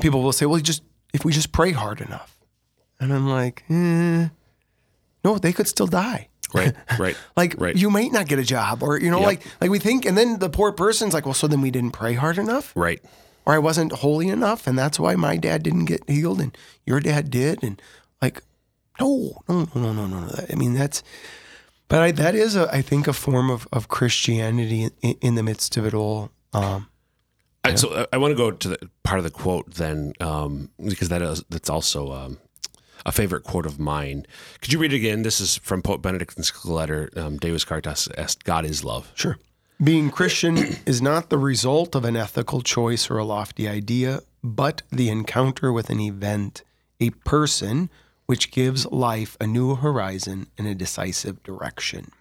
people 0.00 0.22
will 0.22 0.32
say, 0.32 0.46
well, 0.46 0.58
just 0.58 0.82
if 1.14 1.24
we 1.24 1.32
just 1.32 1.50
pray 1.52 1.72
hard 1.72 2.00
enough. 2.02 2.36
And 3.00 3.12
I'm 3.12 3.26
like, 3.28 3.64
eh, 3.70 4.28
no, 5.24 5.38
they 5.38 5.52
could 5.52 5.68
still 5.68 5.86
die. 5.86 6.28
right. 6.52 6.74
Right. 6.98 7.16
Like 7.36 7.54
Right. 7.58 7.74
you 7.76 7.88
might 7.90 8.12
not 8.12 8.26
get 8.28 8.38
a 8.38 8.44
job 8.44 8.82
or, 8.82 8.98
you 9.00 9.10
know, 9.10 9.18
Yep. 9.20 9.26
like, 9.26 9.42
like 9.60 9.70
we 9.70 9.78
think, 9.78 10.04
and 10.04 10.16
then 10.18 10.38
the 10.38 10.50
poor 10.50 10.70
person's 10.72 11.14
like, 11.14 11.24
well, 11.24 11.34
so 11.34 11.46
then 11.48 11.60
we 11.62 11.70
didn't 11.70 11.92
pray 11.92 12.14
hard 12.14 12.36
enough 12.38 12.72
right. 12.76 13.00
or 13.46 13.54
I 13.54 13.58
wasn't 13.58 13.92
holy 13.92 14.28
enough, 14.28 14.66
and 14.66 14.78
that's 14.78 14.98
why 15.00 15.16
my 15.16 15.36
dad 15.36 15.62
didn't 15.62 15.86
get 15.86 16.08
healed, 16.08 16.40
and 16.40 16.56
your 16.86 17.00
dad 17.00 17.30
did, 17.30 17.62
and 17.64 17.80
like, 18.22 18.42
no, 19.00 19.42
no, 19.48 19.66
no, 19.74 19.92
no, 19.92 20.06
no, 20.06 20.20
no. 20.20 20.44
I 20.48 20.54
mean, 20.54 20.74
that's 20.74 21.02
But 21.88 22.00
I, 22.00 22.10
that 22.12 22.34
is, 22.34 22.54
a, 22.56 22.68
I 22.72 22.80
think, 22.82 23.06
a 23.08 23.12
form 23.12 23.50
of, 23.50 23.66
of 23.72 23.88
Christianity 23.88 24.88
in, 25.02 25.14
in 25.20 25.34
the 25.34 25.42
midst 25.42 25.76
of 25.76 25.84
it 25.84 25.94
all. 25.94 26.30
Um, 26.52 26.88
I, 27.64 27.74
so 27.76 28.06
I, 28.12 28.14
I 28.14 28.18
want 28.18 28.32
to 28.32 28.36
go 28.36 28.50
to 28.50 28.68
the 28.68 28.90
part 29.02 29.18
of 29.18 29.24
the 29.24 29.30
quote 29.30 29.74
then, 29.74 30.12
um, 30.20 30.70
because 30.84 31.08
that 31.08 31.22
is 31.22 31.42
that's 31.48 31.70
also 31.70 32.12
um, 32.12 32.38
a 33.06 33.12
favorite 33.12 33.44
quote 33.44 33.66
of 33.66 33.78
mine. 33.78 34.26
Could 34.60 34.72
you 34.72 34.78
read 34.78 34.92
it 34.92 34.96
again? 34.96 35.22
This 35.22 35.40
is 35.40 35.56
from 35.56 35.82
Pope 35.82 36.02
Benedict's 36.02 36.64
letter, 36.64 37.10
um, 37.16 37.38
Deus 37.38 37.64
Caritas 37.64 38.08
Est, 38.16 38.44
God 38.44 38.64
is 38.64 38.84
love. 38.84 39.10
Sure. 39.14 39.38
Being 39.82 40.10
Christian 40.10 40.56
is 40.86 41.02
not 41.02 41.30
the 41.30 41.38
result 41.38 41.94
of 41.94 42.04
an 42.04 42.16
ethical 42.16 42.60
choice 42.62 43.10
or 43.10 43.18
a 43.18 43.24
lofty 43.24 43.68
idea, 43.68 44.20
but 44.42 44.82
the 44.90 45.08
encounter 45.08 45.72
with 45.72 45.90
an 45.90 46.00
event, 46.00 46.62
a 47.00 47.10
person, 47.10 47.90
which 48.26 48.50
gives 48.50 48.86
life 48.86 49.36
a 49.40 49.46
new 49.46 49.74
horizon 49.74 50.46
and 50.56 50.66
a 50.66 50.74
decisive 50.74 51.42
direction. 51.42 52.12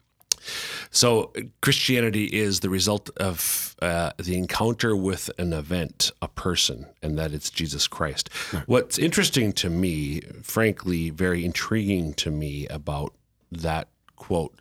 So 0.91 1.33
Christianity 1.61 2.25
is 2.25 2.59
the 2.59 2.69
result 2.69 3.09
of 3.17 3.75
uh, 3.81 4.11
the 4.17 4.37
encounter 4.37 4.95
with 4.95 5.29
an 5.37 5.53
event, 5.53 6.11
a 6.21 6.27
person, 6.27 6.87
and 7.01 7.17
that 7.17 7.33
it's 7.33 7.49
Jesus 7.49 7.87
Christ. 7.87 8.29
What's 8.65 8.97
interesting 8.97 9.53
to 9.53 9.69
me, 9.69 10.21
frankly, 10.41 11.09
very 11.09 11.43
intriguing 11.43 12.13
to 12.15 12.31
me 12.31 12.67
about 12.67 13.13
that 13.51 13.89
quote, 14.15 14.59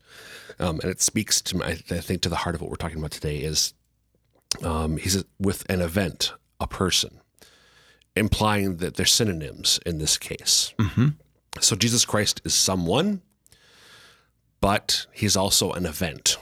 um, 0.59 0.81
and 0.81 0.91
it 0.91 1.01
speaks 1.01 1.41
to 1.43 1.57
me, 1.57 1.65
I, 1.65 1.75
think 1.75 2.23
to 2.23 2.29
the 2.29 2.37
heart 2.37 2.55
of 2.55 2.61
what 2.61 2.71
we're 2.71 2.77
talking 2.77 2.99
about 2.99 3.11
today 3.13 3.39
is 3.39 3.75
um, 4.63 4.97
he's 4.97 5.25
with 5.39 5.69
an 5.71 5.81
event, 5.81 6.33
a 6.61 6.67
person, 6.67 7.21
implying 8.17 8.77
that 8.79 8.95
they're 8.95 9.07
synonyms 9.07 9.81
in 9.87 9.99
this 9.99 10.19
case. 10.19 10.75
So 11.61 11.77
Jesus 11.77 12.05
Christ 12.05 12.41
is 12.45 12.55
someone, 12.55 13.23
but 14.63 15.07
he's 15.13 15.37
also 15.37 15.73
an 15.73 15.85
event. 15.85 16.39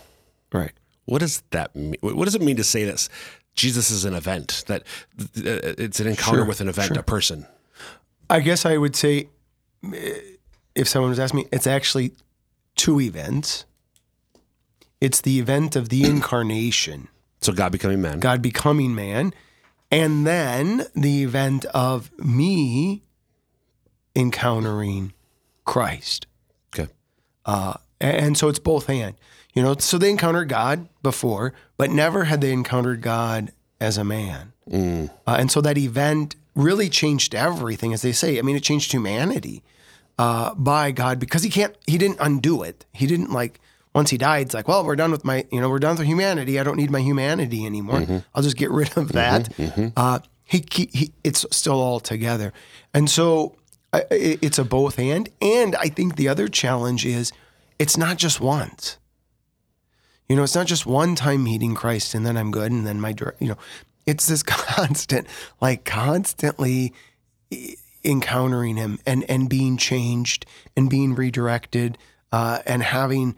Right. 0.52 0.72
What 1.06 1.18
does 1.18 1.42
that 1.50 1.74
mean? 1.74 1.96
What 2.02 2.26
does 2.26 2.36
it 2.36 2.42
mean 2.42 2.56
to 2.56 2.64
say 2.64 2.84
that 2.84 3.08
Jesus 3.56 3.90
is 3.90 4.04
an 4.04 4.14
event? 4.14 4.62
That 4.68 4.82
uh, 5.18 5.74
it's 5.76 5.98
an 5.98 6.06
encounter 6.06 6.38
Sure, 6.40 6.44
with 6.46 6.60
an 6.60 6.68
event, 6.68 6.96
a 6.96 7.02
person. 7.02 7.46
I 8.28 8.38
guess 8.40 8.64
I 8.64 8.76
would 8.76 8.94
say, 8.94 9.28
eh, 9.92 10.20
if 10.76 10.86
someone 10.86 11.10
was 11.10 11.18
asking 11.18 11.40
me, 11.40 11.46
it's 11.50 11.66
actually 11.66 12.12
two 12.76 13.00
events. 13.00 13.64
It's 15.00 15.22
the 15.22 15.40
event 15.40 15.74
of 15.74 15.88
the 15.88 16.04
incarnation, 16.12 17.08
So 17.40 17.52
God 17.52 17.72
becoming 17.72 18.00
man. 18.02 18.20
God 18.20 18.42
becoming 18.42 18.94
man, 18.94 19.32
and 19.90 20.26
then 20.26 20.84
the 20.94 21.22
event 21.24 21.64
of 21.66 22.10
me 22.18 23.02
encountering 24.14 25.12
Christ. 25.64 26.26
Okay. 26.74 26.90
Uh, 27.46 27.74
and 28.00 28.36
so 28.36 28.48
it's 28.48 28.58
both 28.58 28.88
and. 28.88 29.14
You 29.52 29.62
know, 29.62 29.74
so 29.78 29.98
they 29.98 30.10
encountered 30.10 30.48
God 30.48 30.88
before, 31.02 31.52
but 31.76 31.90
never 31.90 32.24
had 32.24 32.40
they 32.40 32.52
encountered 32.52 33.02
God 33.02 33.52
as 33.80 33.98
a 33.98 34.04
man. 34.04 34.52
Uh, 35.26 35.36
and 35.38 35.50
so 35.50 35.60
that 35.60 35.76
event 35.76 36.36
really 36.54 36.88
changed 36.88 37.34
everything, 37.34 37.92
as 37.92 38.02
they 38.02 38.12
say. 38.12 38.38
I 38.38 38.42
mean, 38.42 38.54
it 38.54 38.62
changed 38.62 38.92
humanity 38.92 39.64
uh, 40.18 40.54
by 40.54 40.92
God 40.92 41.18
because 41.18 41.42
he 41.42 41.50
can't, 41.50 41.74
he 41.86 41.98
didn't 41.98 42.18
undo 42.20 42.62
it. 42.62 42.86
He 42.92 43.08
didn't 43.08 43.32
like, 43.32 43.58
once 43.92 44.10
he 44.10 44.18
died, 44.18 44.46
it's 44.46 44.54
like, 44.54 44.68
well, 44.68 44.84
we're 44.84 44.94
done 44.94 45.10
with 45.10 45.24
my, 45.24 45.44
you 45.50 45.60
know, 45.60 45.68
we're 45.68 45.80
done 45.80 45.96
with 45.96 46.06
humanity. 46.06 46.60
I 46.60 46.62
don't 46.62 46.76
need 46.76 46.92
my 46.92 47.00
humanity 47.00 47.66
anymore. 47.66 48.22
I'll 48.32 48.42
just 48.44 48.56
get 48.56 48.70
rid 48.70 48.96
of 48.96 49.12
that. 49.12 49.48
Uh, 49.96 50.20
he, 50.44 50.64
he, 50.72 50.90
he, 50.92 51.12
it's 51.24 51.44
still 51.50 51.80
all 51.80 51.98
together. 51.98 52.52
And 52.94 53.10
so 53.10 53.56
it's 53.92 54.58
a 54.60 54.64
both 54.64 54.96
and. 55.00 55.28
And 55.42 55.74
I 55.74 55.88
think 55.88 56.14
the 56.14 56.28
other 56.28 56.46
challenge 56.46 57.04
is 57.04 57.32
it's 57.80 57.96
not 57.96 58.18
just 58.18 58.40
once. 58.40 58.98
You 60.28 60.36
know, 60.36 60.44
it's 60.44 60.54
not 60.54 60.66
just 60.66 60.86
one 60.86 61.16
time 61.16 61.42
meeting 61.42 61.74
Christ 61.74 62.14
and 62.14 62.24
then 62.26 62.36
I'm 62.36 62.50
good 62.50 62.70
and 62.70 62.86
then 62.86 63.00
my, 63.00 63.14
you 63.40 63.48
know, 63.48 63.56
it's 64.06 64.26
this 64.26 64.42
constant, 64.44 65.26
like 65.60 65.84
constantly 65.84 66.92
encountering 68.04 68.76
him 68.76 68.98
and 69.04 69.28
and 69.28 69.48
being 69.48 69.76
changed 69.76 70.46
and 70.76 70.88
being 70.88 71.14
redirected 71.14 71.98
uh, 72.32 72.60
and 72.66 72.82
having, 72.82 73.34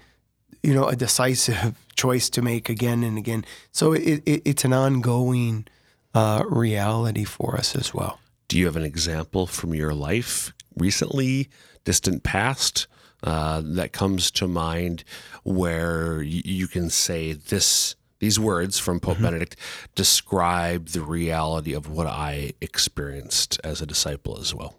you 0.63 0.75
know, 0.75 0.89
a 0.89 0.97
decisive 0.97 1.77
choice 1.97 2.29
to 2.31 2.43
make 2.43 2.69
again 2.69 3.05
and 3.05 3.17
again. 3.17 3.45
So 3.71 3.93
it, 3.93 4.23
it 4.27 4.43
it's 4.45 4.65
an 4.65 4.73
ongoing 4.73 5.67
uh, 6.15 6.43
reality 6.49 7.25
for 7.25 7.57
us 7.57 7.77
as 7.77 7.95
well. 7.95 8.19
Do 8.49 8.59
you 8.59 8.67
have 8.67 8.77
an 8.77 8.83
example 8.83 9.47
from 9.47 9.73
your 9.73 9.95
life 9.95 10.53
recently, 10.77 11.49
distant 11.85 12.23
past, 12.25 12.89
uh, 13.23 13.63
that 13.65 13.93
comes 13.93 14.31
to 14.33 14.49
mind 14.49 15.05
where 15.45 16.23
you 16.23 16.67
can 16.69 16.91
say 16.91 17.33
this? 17.33 17.95
These 18.19 18.39
words 18.39 18.79
from 18.79 19.01
Pope 19.01 19.21
Benedict 19.21 19.57
describe 19.97 20.91
the 20.91 21.03
reality 21.03 21.73
of 21.75 21.89
what 21.89 22.07
I 22.07 22.53
experienced 22.61 23.61
as 23.65 23.83
a 23.83 23.87
disciple 23.87 24.39
as 24.39 24.55
well. 24.55 24.77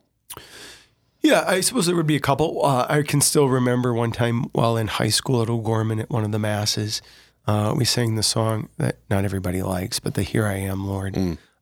Yeah, 1.21 1.43
I 1.47 1.62
suppose 1.62 1.85
there 1.85 1.95
would 1.95 2.07
be 2.07 2.17
a 2.17 2.21
couple. 2.21 2.65
Uh, 2.65 2.85
I 2.89 3.01
can 3.01 3.21
still 3.21 3.47
remember 3.47 3.93
one 3.93 4.12
time 4.12 4.43
while 4.51 4.75
in 4.75 4.88
high 4.88 5.09
school 5.09 5.41
at 5.41 5.50
O'Gorman 5.50 6.00
at 6.01 6.09
one 6.09 6.25
of 6.25 6.31
the 6.33 6.39
masses, 6.39 7.01
uh, 7.47 7.73
we 7.77 7.85
sang 7.85 8.15
the 8.15 8.23
song 8.23 8.69
that 8.77 8.97
not 9.09 9.23
everybody 9.25 9.62
likes, 9.62 10.00
but 10.00 10.15
the 10.15 10.23
"Here 10.23 10.45
I 10.45 10.55
Am, 10.55 10.85
Lord," 10.85 11.17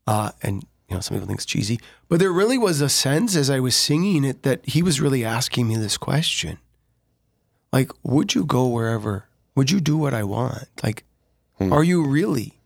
uh, 0.07 0.31
and 0.41 0.63
you 0.89 0.95
know 0.95 0.99
some 0.99 1.15
people 1.15 1.27
think 1.27 1.37
it's 1.39 1.45
cheesy, 1.45 1.79
but 2.09 2.19
there 2.19 2.31
really 2.31 2.57
was 2.57 2.81
a 2.81 2.89
sense 2.89 3.35
as 3.35 3.49
I 3.51 3.59
was 3.59 3.75
singing 3.75 4.23
it 4.23 4.43
that 4.43 4.65
he 4.67 4.81
was 4.83 4.99
really 4.99 5.23
asking 5.23 5.67
me 5.67 5.75
this 5.77 5.97
question, 5.97 6.57
like, 7.71 7.91
"Would 8.03 8.35
you 8.35 8.45
go 8.45 8.67
wherever? 8.67 9.25
Would 9.55 9.71
you 9.71 9.79
do 9.79 9.97
what 9.97 10.13
I 10.13 10.23
want? 10.23 10.67
Like, 10.83 11.03
are 11.59 11.83
you 11.83 12.05
really?" 12.05 12.59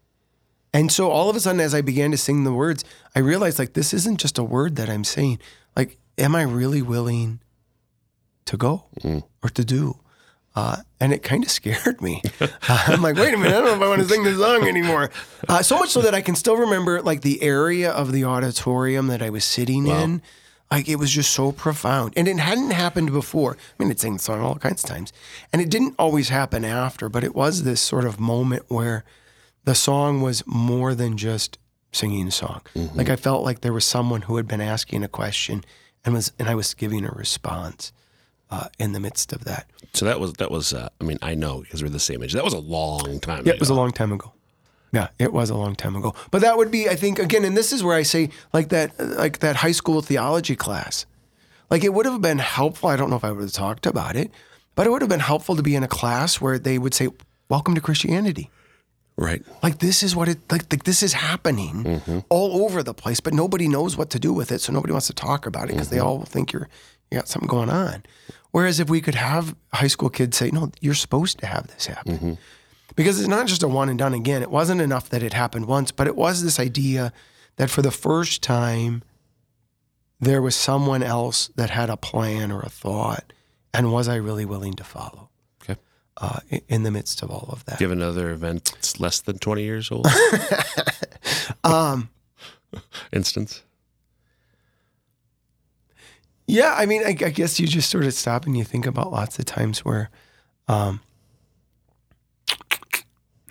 And 0.73 0.91
so 0.91 1.09
all 1.09 1.29
of 1.29 1.35
a 1.35 1.39
sudden, 1.39 1.61
as 1.61 1.73
I 1.73 1.81
began 1.81 2.11
to 2.11 2.17
sing 2.17 2.43
the 2.43 2.51
words, 2.53 2.83
I 3.15 3.19
realized 3.19 3.59
like 3.59 3.73
this 3.73 3.93
isn't 3.93 4.19
just 4.19 4.37
a 4.37 4.43
word 4.43 4.75
that 4.75 4.89
I'm 4.89 5.03
saying. 5.05 5.39
Like, 5.75 5.97
am 6.17 6.35
I 6.35 6.43
really 6.43 6.81
willing 6.81 7.39
to 8.45 8.57
go 8.57 8.85
or 9.41 9.49
to 9.49 9.63
do? 9.65 9.99
Uh, 10.55 10.77
and 11.01 11.11
it 11.11 11.21
kind 11.21 11.43
of 11.43 11.49
scared 11.51 12.01
me. 12.01 12.21
I'm 12.69 13.01
like, 13.01 13.17
wait 13.17 13.33
a 13.33 13.37
minute, 13.37 13.55
I 13.55 13.59
don't 13.59 13.65
know 13.65 13.75
if 13.75 13.81
I 13.81 13.87
want 13.89 14.01
to 14.01 14.07
sing 14.07 14.23
this 14.23 14.37
song 14.37 14.67
anymore. 14.67 15.11
Uh, 15.49 15.61
so 15.61 15.77
much 15.77 15.89
so 15.89 16.01
that 16.01 16.15
I 16.15 16.21
can 16.21 16.35
still 16.35 16.55
remember 16.55 17.01
like 17.01 17.21
the 17.21 17.41
area 17.41 17.91
of 17.91 18.13
the 18.13 18.23
auditorium 18.23 19.07
that 19.07 19.21
I 19.21 19.29
was 19.29 19.43
sitting 19.43 19.85
in. 19.87 20.21
Like 20.71 20.89
it 20.89 20.97
was 20.97 21.11
just 21.11 21.31
so 21.31 21.51
profound, 21.51 22.13
and 22.17 22.27
it 22.27 22.39
hadn't 22.39 22.71
happened 22.71 23.11
before. 23.11 23.55
I 23.55 23.83
mean, 23.83 23.91
I'd 23.91 23.99
sing 23.99 24.13
the 24.13 24.19
song 24.19 24.41
all 24.41 24.55
kinds 24.55 24.83
of 24.83 24.89
times, 24.89 25.13
and 25.53 25.61
it 25.61 25.69
didn't 25.69 25.95
always 25.99 26.29
happen 26.29 26.65
after. 26.65 27.07
But 27.07 27.23
it 27.23 27.35
was 27.35 27.63
this 27.63 27.79
sort 27.79 28.03
of 28.03 28.19
moment 28.19 28.63
where 28.67 29.03
the 29.63 29.75
song 29.75 30.21
was 30.21 30.43
more 30.47 30.95
than 30.95 31.17
just 31.17 31.59
singing 31.91 32.27
a 32.27 32.31
song. 32.31 32.61
Like 32.93 33.09
I 33.09 33.15
felt 33.15 33.43
like 33.43 33.61
there 33.61 33.73
was 33.73 33.85
someone 33.85 34.23
who 34.23 34.37
had 34.37 34.47
been 34.47 34.61
asking 34.61 35.03
a 35.03 35.07
question 35.07 35.63
and 36.03 36.13
was 36.13 36.31
and 36.37 36.47
I 36.49 36.55
was 36.55 36.73
giving 36.73 37.05
a 37.05 37.11
response 37.11 37.93
uh, 38.49 38.67
in 38.77 38.93
the 38.93 38.99
midst 38.99 39.33
of 39.33 39.43
that. 39.45 39.67
So 39.93 40.05
that 40.05 40.19
was 40.19 40.33
that 40.33 40.51
was. 40.51 40.73
Uh, 40.73 40.89
I 41.01 41.03
mean, 41.03 41.17
I 41.21 41.35
know 41.35 41.61
because 41.61 41.81
we're 41.81 41.89
the 41.89 41.99
same 41.99 42.23
age. 42.23 42.33
That 42.33 42.43
was 42.43 42.53
a 42.53 42.59
long 42.59 43.19
time. 43.19 43.45
Yeah, 43.45 43.51
ago. 43.51 43.55
it 43.55 43.59
was 43.59 43.69
a 43.69 43.73
long 43.73 43.91
time 43.91 44.11
ago. 44.11 44.31
Yeah, 44.91 45.09
it 45.19 45.33
was 45.33 45.49
a 45.49 45.55
long 45.57 45.75
time 45.75 45.95
ago. 45.95 46.13
But 46.31 46.41
that 46.41 46.57
would 46.57 46.71
be, 46.71 46.87
I 46.87 46.95
think, 46.95 47.19
again, 47.19 47.43
and 47.43 47.57
this 47.57 47.73
is 47.73 47.83
where 47.83 47.95
I 47.97 48.03
say, 48.03 48.29
like 48.53 48.69
that, 48.69 48.97
like 48.99 49.39
that 49.39 49.57
high 49.57 49.73
school 49.73 50.01
theology 50.01 50.55
class. 50.55 51.05
Like 51.69 51.83
it 51.83 51.93
would 51.93 52.05
have 52.05 52.21
been 52.21 52.39
helpful. 52.39 52.89
I 52.89 52.95
don't 52.95 53.09
know 53.09 53.15
if 53.15 53.23
I 53.23 53.31
would 53.31 53.41
have 53.41 53.51
talked 53.51 53.85
about 53.85 54.15
it, 54.15 54.31
but 54.75 54.87
it 54.87 54.91
would 54.91 55.01
have 55.01 55.09
been 55.09 55.19
helpful 55.19 55.55
to 55.55 55.63
be 55.63 55.75
in 55.75 55.83
a 55.83 55.87
class 55.87 56.39
where 56.39 56.59
they 56.59 56.77
would 56.77 56.93
say, 56.93 57.09
"Welcome 57.49 57.75
to 57.75 57.81
Christianity." 57.81 58.49
right. 59.17 59.43
Like 59.63 59.79
this 59.79 60.03
is 60.03 60.15
what 60.15 60.27
it 60.27 60.39
like, 60.51 60.71
like 60.71 60.83
this 60.83 61.01
is 61.01 61.13
happening 61.13 61.83
mm-hmm. 61.83 62.19
all 62.29 62.63
over 62.63 62.83
the 62.83 62.93
place, 62.93 63.19
but 63.19 63.33
nobody 63.33 63.67
knows 63.67 63.97
what 63.97 64.09
to 64.11 64.19
do 64.19 64.33
with 64.33 64.51
it, 64.51 64.61
so 64.61 64.73
nobody 64.73 64.91
wants 64.91 65.07
to 65.07 65.13
talk 65.13 65.45
about 65.45 65.65
it 65.65 65.73
because 65.73 65.89
they 65.89 65.97
mm-hmm. 65.97 66.07
all 66.07 66.23
think 66.23 66.51
you're 66.51 66.69
you 67.11 67.17
got 67.17 67.27
something 67.27 67.47
going 67.47 67.69
on. 67.69 68.03
Whereas 68.51 68.79
if 68.79 68.89
we 68.89 69.01
could 69.01 69.15
have 69.15 69.55
high 69.73 69.87
school 69.87 70.09
kids 70.09 70.37
say, 70.37 70.49
"No, 70.51 70.71
you're 70.81 70.93
supposed 70.93 71.39
to 71.39 71.45
have 71.45 71.67
this 71.67 71.87
happen," 71.87 72.17
mm-hmm. 72.17 72.33
Because 72.95 73.19
it's 73.19 73.27
not 73.29 73.47
just 73.47 73.63
a 73.63 73.67
one 73.67 73.89
and 73.89 73.99
done 73.99 74.13
again. 74.13 74.41
It 74.41 74.51
wasn't 74.51 74.81
enough 74.81 75.09
that 75.09 75.23
it 75.23 75.33
happened 75.33 75.67
once, 75.67 75.91
but 75.91 76.07
it 76.07 76.15
was 76.15 76.43
this 76.43 76.59
idea 76.59 77.11
that 77.57 77.69
for 77.69 77.81
the 77.81 77.91
first 77.91 78.41
time 78.41 79.03
there 80.19 80.41
was 80.41 80.55
someone 80.55 81.03
else 81.03 81.49
that 81.55 81.69
had 81.69 81.89
a 81.89 81.97
plan 81.97 82.51
or 82.51 82.61
a 82.61 82.69
thought, 82.69 83.31
and 83.73 83.91
was 83.91 84.07
I 84.07 84.15
really 84.15 84.45
willing 84.45 84.73
to 84.75 84.83
follow? 84.83 85.29
Okay. 85.63 85.79
Uh, 86.17 86.39
in 86.67 86.83
the 86.83 86.91
midst 86.91 87.21
of 87.21 87.29
all 87.29 87.49
of 87.51 87.65
that. 87.65 87.77
Do 87.79 87.83
you 87.83 87.89
have 87.89 87.97
another 87.97 88.31
event 88.31 88.71
that's 88.73 88.99
less 88.99 89.19
than 89.21 89.37
twenty 89.39 89.63
years 89.63 89.91
old? 89.91 90.07
Um, 91.63 92.09
Instance. 93.13 93.63
Yeah, 96.47 96.75
I 96.77 96.85
mean, 96.85 97.01
I, 97.03 97.09
I 97.09 97.29
guess 97.29 97.59
you 97.59 97.67
just 97.67 97.89
sort 97.89 98.05
of 98.05 98.13
stop 98.13 98.45
and 98.45 98.55
you 98.55 98.63
think 98.63 98.85
about 98.85 99.11
lots 99.11 99.39
of 99.39 99.45
times 99.45 99.83
where, 99.83 100.11
um, 100.67 101.01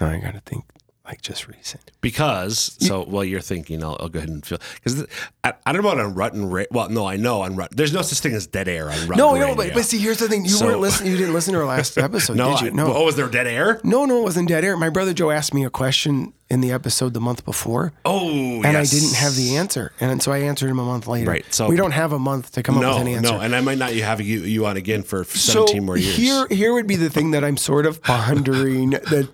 now 0.00 0.08
I 0.10 0.18
got 0.18 0.34
to 0.34 0.40
think 0.40 0.64
like 1.06 1.20
just 1.20 1.46
recent. 1.48 1.90
Because 2.00 2.76
so 2.80 3.04
while 3.04 3.24
you're 3.24 3.40
thinking, 3.42 3.84
I'll, 3.84 3.96
I'll 4.00 4.08
go 4.08 4.18
ahead 4.20 4.30
and 4.30 4.44
feel 4.44 4.58
because 4.74 5.06
I, 5.44 5.52
I 5.66 5.72
don't 5.72 5.82
know 5.82 5.90
about 5.90 6.02
on 6.02 6.14
Rutten. 6.14 6.50
Ra- 6.50 6.64
well, 6.70 6.88
no, 6.88 7.04
I 7.06 7.16
know 7.16 7.42
on 7.42 7.56
Rutten. 7.56 7.76
There's 7.76 7.92
no 7.92 8.00
such 8.00 8.20
thing 8.20 8.32
as 8.32 8.46
dead 8.46 8.68
air 8.68 8.86
on 8.90 8.96
Rutten. 8.96 9.16
No, 9.18 9.34
no, 9.34 9.54
but, 9.54 9.74
but 9.74 9.84
see, 9.84 9.98
here's 9.98 10.16
the 10.18 10.28
thing: 10.28 10.44
you 10.44 10.50
So- 10.50 10.64
weren't 10.66 10.80
listening. 10.80 11.12
You 11.12 11.18
didn't 11.18 11.34
listen 11.34 11.52
to 11.52 11.60
our 11.60 11.66
last 11.66 11.98
episode, 12.08 12.36
no, 12.38 12.52
did 12.56 12.62
you? 12.62 12.70
No, 12.70 12.94
Oh, 12.94 13.04
was 13.04 13.16
there 13.16 13.28
dead 13.28 13.46
air? 13.46 13.80
no, 13.84 14.06
no, 14.06 14.20
it 14.20 14.22
wasn't 14.22 14.48
dead 14.48 14.64
air. 14.64 14.76
My 14.78 14.88
brother 14.88 15.12
Joe 15.12 15.30
asked 15.30 15.52
me 15.52 15.64
a 15.66 15.70
question 15.70 16.32
in 16.50 16.60
the 16.60 16.72
episode 16.72 17.12
the 17.14 17.20
month 17.20 17.44
before, 17.44 17.92
Oh, 18.06 18.28
and 18.28 18.62
yes. 18.64 18.92
I 18.94 18.98
didn't 18.98 19.14
have 19.16 19.34
the 19.34 19.56
answer, 19.56 19.92
and 20.00 20.22
so 20.22 20.30
I 20.32 20.38
answered 20.38 20.70
him 20.70 20.78
a 20.78 20.84
month 20.84 21.06
later. 21.06 21.30
Right, 21.30 21.44
so- 21.52 21.68
we 21.68 21.76
don't 21.76 21.92
have 21.92 22.12
a 22.12 22.18
month 22.18 22.52
to 22.52 22.62
come 22.62 22.78
up 22.78 22.82
with 22.94 23.02
an 23.02 23.08
answer. 23.08 23.32
no, 23.32 23.40
and 23.40 23.54
I 23.54 23.60
might 23.60 23.76
not 23.78 23.92
have 23.92 24.20
you 24.22 24.40
you 24.40 24.64
on 24.64 24.76
again 24.78 25.02
for 25.02 25.24
17 25.24 25.84
more 25.84 25.96
years. 25.98 26.16
Here, 26.16 26.46
here 26.48 26.72
would 26.72 26.86
be 26.86 26.96
the 26.96 27.10
thing 27.10 27.32
that 27.32 27.44
I'm 27.44 27.56
sort 27.58 27.84
of 27.86 28.02
pondering 28.02 28.90
that 29.10 29.28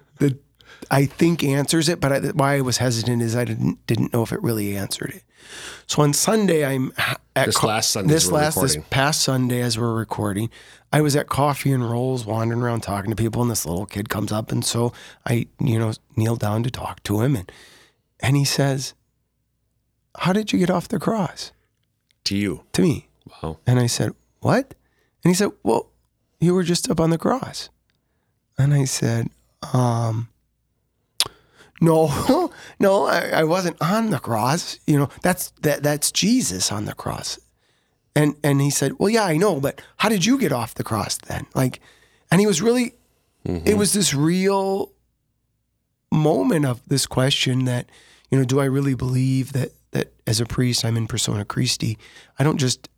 I 0.93 1.07
think 1.07 1.45
answers 1.45 1.89
it, 1.89 2.01
but 2.01 2.13
I, 2.13 2.19
why 2.31 2.57
I 2.57 2.61
was 2.63 2.79
hesitant 2.79 3.23
is 3.23 3.37
I 3.37 3.45
didn't 3.45 3.87
didn't 3.87 4.13
know 4.13 4.23
if 4.23 4.33
it 4.33 4.43
really 4.43 4.77
answered 4.77 5.11
it. 5.11 5.23
So 5.87 6.03
on 6.03 6.13
Sunday, 6.13 6.65
I'm 6.67 6.93
at 7.37 7.47
This 7.47 7.63
last 7.63 7.91
Sunday 7.93 8.13
This 8.13 8.31
last 8.31 8.57
recording. 8.57 8.81
this 8.81 8.89
past 8.91 9.21
Sunday 9.23 9.61
as 9.61 9.79
we're 9.79 9.95
recording, 9.95 10.51
I 10.93 11.01
was 11.01 11.15
at 11.17 11.29
Coffee 11.29 11.73
and 11.73 11.89
Rolls, 11.89 12.27
wandering 12.27 12.61
around 12.63 12.81
talking 12.83 13.11
to 13.11 13.17
people, 13.17 13.41
and 13.43 13.51
this 13.51 13.65
little 13.65 13.87
kid 13.87 14.09
comes 14.09 14.33
up, 14.33 14.51
and 14.53 14.65
so 14.65 14.93
I, 15.27 15.47
you 15.61 15.79
know, 15.79 15.93
kneel 16.17 16.37
down 16.37 16.63
to 16.65 16.71
talk 16.71 17.03
to 17.05 17.21
him, 17.21 17.37
and 17.37 17.51
and 18.21 18.37
he 18.37 18.45
says, 18.45 18.95
"How 20.19 20.33
did 20.33 20.53
you 20.53 20.59
get 20.59 20.71
off 20.71 20.89
the 20.89 20.99
cross?" 20.99 21.53
to 22.25 22.37
you. 22.37 22.65
To 22.75 22.83
me, 22.83 23.09
Wow. 23.43 23.59
and 23.67 23.79
I 23.81 23.87
said, 23.87 24.13
What? 24.41 24.75
And 25.25 25.31
he 25.31 25.35
said, 25.35 25.51
Well, 25.63 25.91
you 26.39 26.55
were 26.55 26.63
just 26.63 26.89
up 26.91 27.01
on 27.01 27.11
the 27.11 27.19
cross. 27.19 27.71
And 28.59 28.73
I 28.75 28.85
said, 28.85 29.31
Um, 29.73 30.29
no, 31.81 32.53
no, 32.79 33.07
I, 33.07 33.31
I 33.31 33.45
wasn't 33.45 33.77
on 33.81 34.11
the 34.11 34.19
cross. 34.19 34.79
You 34.87 34.99
know, 34.99 35.09
that's 35.23 35.51
that 35.63 35.83
that's 35.83 36.13
Jesus 36.13 36.71
on 36.71 36.85
the 36.85 36.95
cross. 36.95 37.39
And 38.15 38.37
and 38.43 38.61
he 38.61 38.71
said, 38.71 38.99
Well, 38.99 39.11
yeah, 39.11 39.25
I 39.25 39.37
know, 39.37 39.61
but 39.61 39.81
how 39.99 40.09
did 40.09 40.25
you 40.25 40.39
get 40.39 40.53
off 40.53 40.75
the 40.75 40.85
cross 40.85 41.17
then? 41.19 41.47
Like, 41.55 41.81
and 42.31 42.41
he 42.41 42.47
was 42.47 42.61
really 42.61 42.95
it 43.45 43.49
mm-hmm. 43.49 43.79
was 43.79 43.93
this 43.93 44.13
real 44.13 44.93
moment 46.13 46.67
of 46.67 46.83
this 46.87 47.07
question 47.07 47.65
that, 47.65 47.89
you 48.31 48.39
know, 48.39 48.45
do 48.45 48.61
I 48.61 48.67
really 48.67 48.95
believe 48.95 49.53
that 49.53 49.71
that 49.93 50.13
as 50.27 50.41
a 50.41 50.47
priest 50.47 50.85
I'm 50.85 50.97
in 50.97 51.07
persona 51.07 51.45
Christi? 51.45 51.99
I 52.39 52.45
don't 52.45 52.59
just 52.59 52.89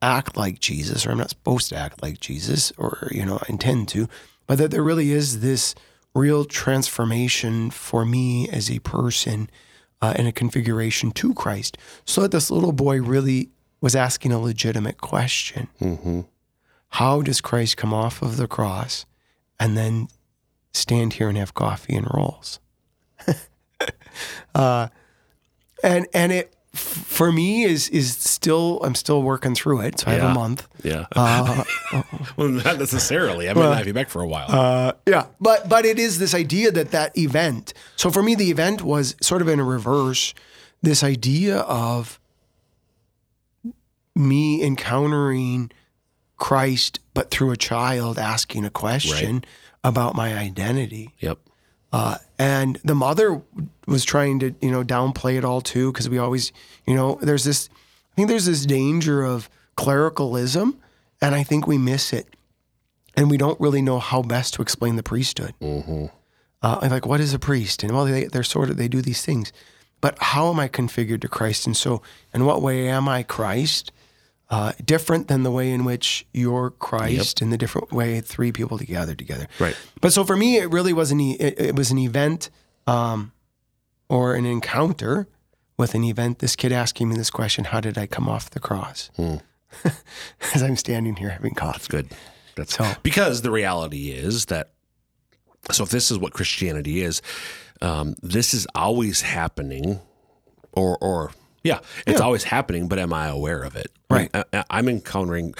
act 0.00 0.36
like 0.36 0.58
Jesus, 0.58 1.06
or 1.06 1.12
I'm 1.12 1.18
not 1.18 1.30
supposed 1.30 1.68
to 1.68 1.76
act 1.76 2.02
like 2.02 2.18
Jesus, 2.18 2.72
or 2.76 3.08
you 3.12 3.24
know, 3.24 3.36
I 3.36 3.46
intend 3.48 3.88
to, 3.88 4.08
but 4.46 4.58
that 4.58 4.70
there 4.70 4.82
really 4.82 5.12
is 5.12 5.40
this 5.40 5.74
real 6.14 6.44
transformation 6.44 7.70
for 7.70 8.04
me 8.04 8.48
as 8.48 8.70
a 8.70 8.78
person 8.80 9.48
uh, 10.00 10.14
and 10.16 10.26
a 10.26 10.32
configuration 10.32 11.10
to 11.12 11.32
Christ. 11.34 11.78
So 12.04 12.22
that 12.22 12.30
this 12.32 12.50
little 12.50 12.72
boy 12.72 13.00
really 13.00 13.50
was 13.80 13.94
asking 13.96 14.32
a 14.32 14.38
legitimate 14.38 15.00
question: 15.00 15.68
How 16.88 17.22
does 17.22 17.40
Christ 17.40 17.76
come 17.76 17.94
off 17.94 18.20
of 18.22 18.36
the 18.36 18.46
cross 18.46 19.06
and 19.58 19.76
then 19.76 20.08
stand 20.72 21.14
here 21.14 21.28
and 21.28 21.38
have 21.38 21.54
coffee 21.54 21.94
and 21.94 22.06
rolls? 22.12 22.60
uh, 24.54 24.88
and 25.82 26.06
and 26.12 26.32
it 26.32 26.54
f- 26.74 26.80
for 26.80 27.32
me 27.32 27.62
is 27.64 27.88
is 27.88 28.31
still 28.42 28.80
I'm 28.82 28.94
still 28.94 29.22
working 29.22 29.54
through 29.54 29.80
it. 29.82 30.00
So 30.00 30.08
I 30.08 30.14
have 30.14 30.22
Yeah. 30.22 30.30
a 30.32 30.34
month. 30.34 30.66
Yeah. 30.82 31.06
Uh, 31.16 31.62
well, 32.36 32.48
not 32.48 32.78
necessarily. 32.78 33.48
I 33.48 33.52
might 33.54 33.62
not 33.62 33.76
have 33.78 33.86
you 33.86 33.92
back 33.94 34.08
for 34.08 34.20
a 34.22 34.26
while. 34.26 34.46
Uh, 34.50 34.92
yeah, 35.06 35.26
but 35.40 35.68
but 35.68 35.84
it 35.84 35.98
is 35.98 36.18
this 36.18 36.34
idea 36.34 36.70
that 36.72 36.90
that 36.90 37.16
event. 37.16 37.72
So 37.96 38.10
for 38.10 38.22
me, 38.22 38.34
the 38.34 38.50
event 38.50 38.82
was 38.82 39.14
sort 39.20 39.42
of 39.42 39.48
in 39.48 39.60
a 39.60 39.64
reverse. 39.64 40.34
This 40.82 41.04
idea 41.04 41.58
of 41.58 42.18
me 44.14 44.62
encountering 44.64 45.70
Christ, 46.36 46.98
but 47.14 47.30
through 47.30 47.52
a 47.52 47.56
child 47.56 48.18
asking 48.18 48.64
a 48.64 48.70
question 48.70 49.44
about 49.84 50.14
my 50.14 50.36
identity. 50.36 51.14
yep. 51.20 51.38
Uh, 51.92 52.16
and 52.38 52.78
the 52.84 52.94
mother 52.94 53.42
was 53.86 54.02
trying 54.04 54.38
to, 54.40 54.54
you 54.62 54.70
know, 54.70 54.82
downplay 54.82 55.36
it 55.36 55.44
all 55.44 55.60
too, 55.60 55.92
because 55.92 56.08
we 56.08 56.16
always, 56.18 56.50
you 56.86 56.94
know, 56.94 57.18
there's 57.20 57.44
this, 57.44 57.68
I 58.12 58.14
think 58.14 58.28
there's 58.28 58.46
this 58.46 58.66
danger 58.66 59.22
of 59.22 59.48
clericalism, 59.76 60.78
and 61.20 61.34
I 61.34 61.42
think 61.42 61.66
we 61.66 61.78
miss 61.78 62.12
it. 62.12 62.28
And 63.14 63.30
we 63.30 63.36
don't 63.36 63.60
really 63.60 63.82
know 63.82 63.98
how 63.98 64.22
best 64.22 64.54
to 64.54 64.62
explain 64.62 64.96
the 64.96 65.02
priesthood. 65.02 65.54
Uh, 66.62 66.78
I'm 66.80 66.90
like, 66.90 67.04
what 67.06 67.20
is 67.20 67.34
a 67.34 67.38
priest? 67.38 67.82
And 67.82 67.92
well, 67.92 68.04
they, 68.06 68.24
they're 68.24 68.42
sort 68.42 68.70
of, 68.70 68.76
they 68.76 68.88
do 68.88 69.02
these 69.02 69.22
things. 69.24 69.52
But 70.00 70.16
how 70.18 70.50
am 70.50 70.58
I 70.58 70.68
configured 70.68 71.20
to 71.22 71.28
Christ? 71.28 71.66
And 71.66 71.76
so, 71.76 72.00
in 72.32 72.44
what 72.44 72.62
way 72.62 72.88
am 72.88 73.08
I 73.08 73.22
Christ? 73.22 73.92
Uh, 74.50 74.72
different 74.84 75.28
than 75.28 75.44
the 75.44 75.50
way 75.50 75.70
in 75.70 75.84
which 75.84 76.26
you're 76.32 76.70
Christ, 76.70 77.40
in 77.40 77.50
the 77.50 77.56
different 77.56 77.90
way 77.90 78.20
three 78.20 78.52
people 78.52 78.76
together 78.76 79.14
together. 79.14 79.46
Right. 79.58 79.76
But 80.02 80.12
so 80.12 80.24
for 80.24 80.36
me, 80.36 80.56
it 80.58 80.70
really 80.70 80.92
was 80.92 81.10
an 81.10 81.20
e- 81.20 81.36
it, 81.40 81.58
it 81.58 81.76
was 81.76 81.90
an 81.90 81.98
event, 81.98 82.50
um, 82.86 83.32
or 84.10 84.34
an 84.34 84.44
encounter 84.44 85.26
with 85.82 85.94
an 85.94 86.04
event. 86.04 86.38
This 86.38 86.54
kid 86.56 86.72
asking 86.72 87.08
me 87.10 87.16
this 87.16 87.28
question: 87.30 87.64
How 87.64 87.80
did 87.80 87.98
I 87.98 88.06
come 88.06 88.28
off 88.28 88.48
the 88.50 88.60
cross? 88.60 89.10
As 90.54 90.62
I'm 90.62 90.76
standing 90.76 91.16
here 91.16 91.30
having 91.30 91.54
coffee. 91.54 91.78
That's 91.78 91.88
Good. 91.88 92.08
That's 92.54 92.76
So- 92.76 92.92
because 93.02 93.42
the 93.42 93.50
reality 93.50 94.10
is 94.10 94.46
that. 94.46 94.70
So 95.70 95.84
if 95.84 95.90
this 95.90 96.10
is 96.10 96.18
what 96.18 96.32
Christianity 96.32 97.02
is, 97.02 97.22
um, 97.80 98.16
this 98.20 98.52
is 98.52 98.66
always 98.74 99.20
happening, 99.20 100.00
or 100.72 100.98
or 101.00 101.30
yeah, 101.62 101.78
it's 102.06 102.20
always 102.20 102.42
happening. 102.44 102.88
But 102.88 102.98
am 102.98 103.12
I 103.12 103.28
aware 103.28 103.62
of 103.62 103.76
it? 103.76 103.92
Right. 104.10 104.28
I, 104.34 104.64
I'm 104.70 104.88
encountering. 104.88 105.54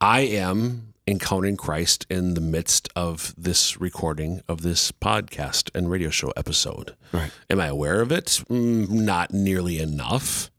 I 0.00 0.20
am 0.20 0.93
encountering 1.06 1.56
Christ 1.56 2.06
in 2.08 2.34
the 2.34 2.40
midst 2.40 2.88
of 2.96 3.34
this 3.36 3.80
recording 3.80 4.42
of 4.48 4.62
this 4.62 4.90
podcast 4.90 5.70
and 5.74 5.90
radio 5.90 6.10
show 6.10 6.32
episode. 6.36 6.94
Right. 7.12 7.30
Am 7.50 7.60
I 7.60 7.66
aware 7.66 8.00
of 8.00 8.10
it? 8.10 8.42
Mm, 8.50 8.88
not 8.90 9.32
nearly 9.32 9.78
enough. 9.78 10.50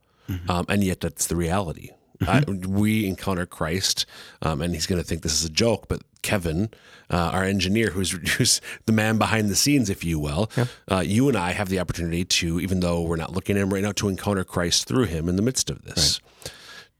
Um, 0.48 0.66
and 0.68 0.82
yet 0.82 1.00
that's 1.00 1.26
the 1.28 1.36
reality. 1.36 1.90
I, 2.26 2.42
we 2.50 3.06
encounter 3.06 3.46
Christ, 3.46 4.06
um, 4.42 4.62
and 4.62 4.74
he's 4.74 4.86
going 4.86 5.00
to 5.00 5.06
think 5.06 5.22
this 5.22 5.34
is 5.34 5.44
a 5.44 5.50
joke. 5.50 5.86
But 5.86 6.02
Kevin, 6.22 6.70
uh, 7.10 7.30
our 7.32 7.44
engineer, 7.44 7.90
who's, 7.90 8.12
who's 8.36 8.60
the 8.86 8.92
man 8.92 9.18
behind 9.18 9.50
the 9.50 9.54
scenes, 9.54 9.90
if 9.90 10.02
you 10.02 10.18
will, 10.18 10.50
uh, 10.90 11.00
you 11.00 11.28
and 11.28 11.36
I 11.36 11.52
have 11.52 11.68
the 11.68 11.78
opportunity 11.78 12.24
to, 12.24 12.58
even 12.58 12.80
though 12.80 13.02
we're 13.02 13.16
not 13.16 13.34
looking 13.34 13.56
at 13.56 13.62
him 13.62 13.72
right 13.72 13.82
now, 13.82 13.92
to 13.92 14.08
encounter 14.08 14.44
Christ 14.44 14.88
through 14.88 15.04
him 15.04 15.28
in 15.28 15.36
the 15.36 15.42
midst 15.42 15.70
of 15.70 15.82
this. 15.82 16.20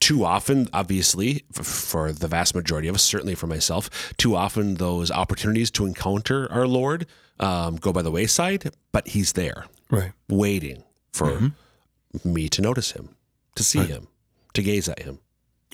Too 0.06 0.24
often, 0.24 0.68
obviously, 0.72 1.44
for 1.52 2.12
the 2.12 2.28
vast 2.28 2.54
majority 2.54 2.86
of 2.88 2.94
us, 2.94 3.02
certainly 3.02 3.34
for 3.34 3.48
myself, 3.48 3.90
too 4.16 4.36
often 4.36 4.74
those 4.76 5.10
opportunities 5.10 5.70
to 5.72 5.84
encounter 5.84 6.50
our 6.52 6.66
Lord 6.68 7.06
um, 7.40 7.74
go 7.76 7.92
by 7.92 8.02
the 8.02 8.10
wayside, 8.12 8.70
but 8.92 9.08
He's 9.08 9.32
there 9.32 9.64
Right. 9.90 10.12
waiting 10.28 10.84
for 11.12 11.26
Mm-hmm. 11.30 12.32
me 12.34 12.48
to 12.50 12.62
notice 12.62 12.92
him, 12.92 13.16
to 13.56 13.64
see 13.64 13.84
him, 13.84 14.06
to 14.54 14.62
gaze 14.62 14.88
at 14.88 15.02
him. 15.02 15.18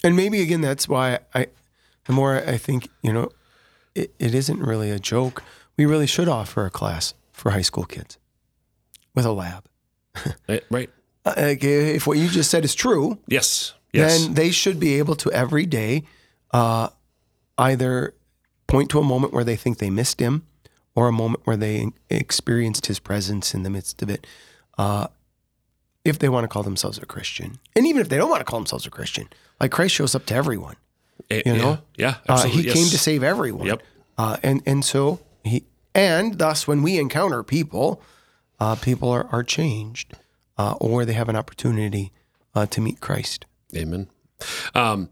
And 0.03 0.17
maybe 0.17 0.41
again, 0.41 0.63
that's 0.63 0.89
why 0.89 1.19
I, 1.35 1.49
the 2.07 2.13
more 2.15 2.37
I 2.37 2.57
think, 2.57 2.89
you 3.03 3.13
know, 3.13 3.29
it, 3.95 4.15
it 4.19 4.35
isn't 4.35 4.61
really 4.61 4.91
a 4.91 4.99
joke. 4.99 5.43
We 5.77 5.85
really 5.85 6.07
should 6.07 6.29
offer 6.29 6.65
a 6.65 6.71
class 6.71 7.13
for 7.33 7.51
high 7.51 7.63
school 7.71 7.85
kids 7.85 8.17
with 9.15 9.27
a 9.27 9.33
lab. 9.33 9.65
Eh, 10.49 10.61
Right? 10.71 10.91
Uh, 11.27 11.35
like, 11.37 11.63
if 11.63 12.07
what 12.07 12.17
you 12.19 12.29
just 12.29 12.51
said 12.51 12.65
is 12.65 12.75
true, 12.75 13.19
Yes. 13.29 13.75
Yes. 13.93 14.25
then 14.25 14.35
they 14.35 14.51
should 14.51 14.81
be 14.81 14.99
able 14.99 15.15
to 15.17 15.31
every 15.33 15.67
day 15.67 16.05
uh, 16.53 16.89
either 17.59 18.15
point 18.67 18.91
to 18.91 18.99
a 18.99 19.03
moment 19.03 19.33
where 19.33 19.45
they 19.45 19.57
think 19.57 19.79
they 19.79 19.91
missed 19.91 20.19
him 20.19 20.47
or 20.95 21.09
a 21.09 21.13
moment 21.13 21.47
where 21.47 21.57
they 21.57 21.89
experienced 22.11 22.87
his 22.87 22.99
presence 22.99 23.55
in 23.55 23.63
the 23.63 23.71
midst 23.71 24.03
of 24.03 24.09
it. 24.09 24.27
Uh, 24.79 25.09
if 26.05 26.19
they 26.19 26.29
want 26.29 26.45
to 26.45 26.49
call 26.49 26.63
themselves 26.63 26.99
a 26.99 27.07
Christian, 27.07 27.59
and 27.77 27.87
even 27.87 28.01
if 28.01 28.09
they 28.09 28.17
don't 28.17 28.31
want 28.31 28.41
to 28.41 28.45
call 28.45 28.59
themselves 28.59 28.87
a 28.87 28.91
Christian, 28.91 29.29
like 29.61 29.71
Christ 29.71 29.95
shows 29.95 30.15
up 30.15 30.27
to 30.27 30.35
everyone. 30.35 30.77
Eh, 31.31 31.43
you 31.47 31.57
know? 31.57 31.79
Yeah. 31.97 32.17
Uh, 32.29 32.33
absolutely. 32.33 32.63
he 32.63 32.69
yes. 32.69 32.77
came 32.77 32.87
to 32.87 32.99
save 32.99 33.23
everyone. 33.23 33.67
Yep. 33.67 33.83
Uh, 34.19 34.37
and 34.43 34.63
and 34.67 34.85
so 34.85 35.21
he 35.45 35.65
and 35.95 36.39
thus 36.39 36.67
when 36.67 36.83
we 36.83 36.99
encounter 36.99 37.43
people, 37.43 38.03
uh, 38.59 38.75
people 38.77 39.11
are 39.11 39.29
are 39.31 39.45
changed, 39.45 40.15
uh, 40.59 40.75
or 40.81 41.05
they 41.05 41.13
have 41.13 41.29
an 41.29 41.37
opportunity 41.37 42.13
uh, 42.55 42.67
to 42.67 42.81
meet 42.81 43.01
Christ. 43.01 43.47
Amen. 43.77 44.09
Um, 44.75 45.09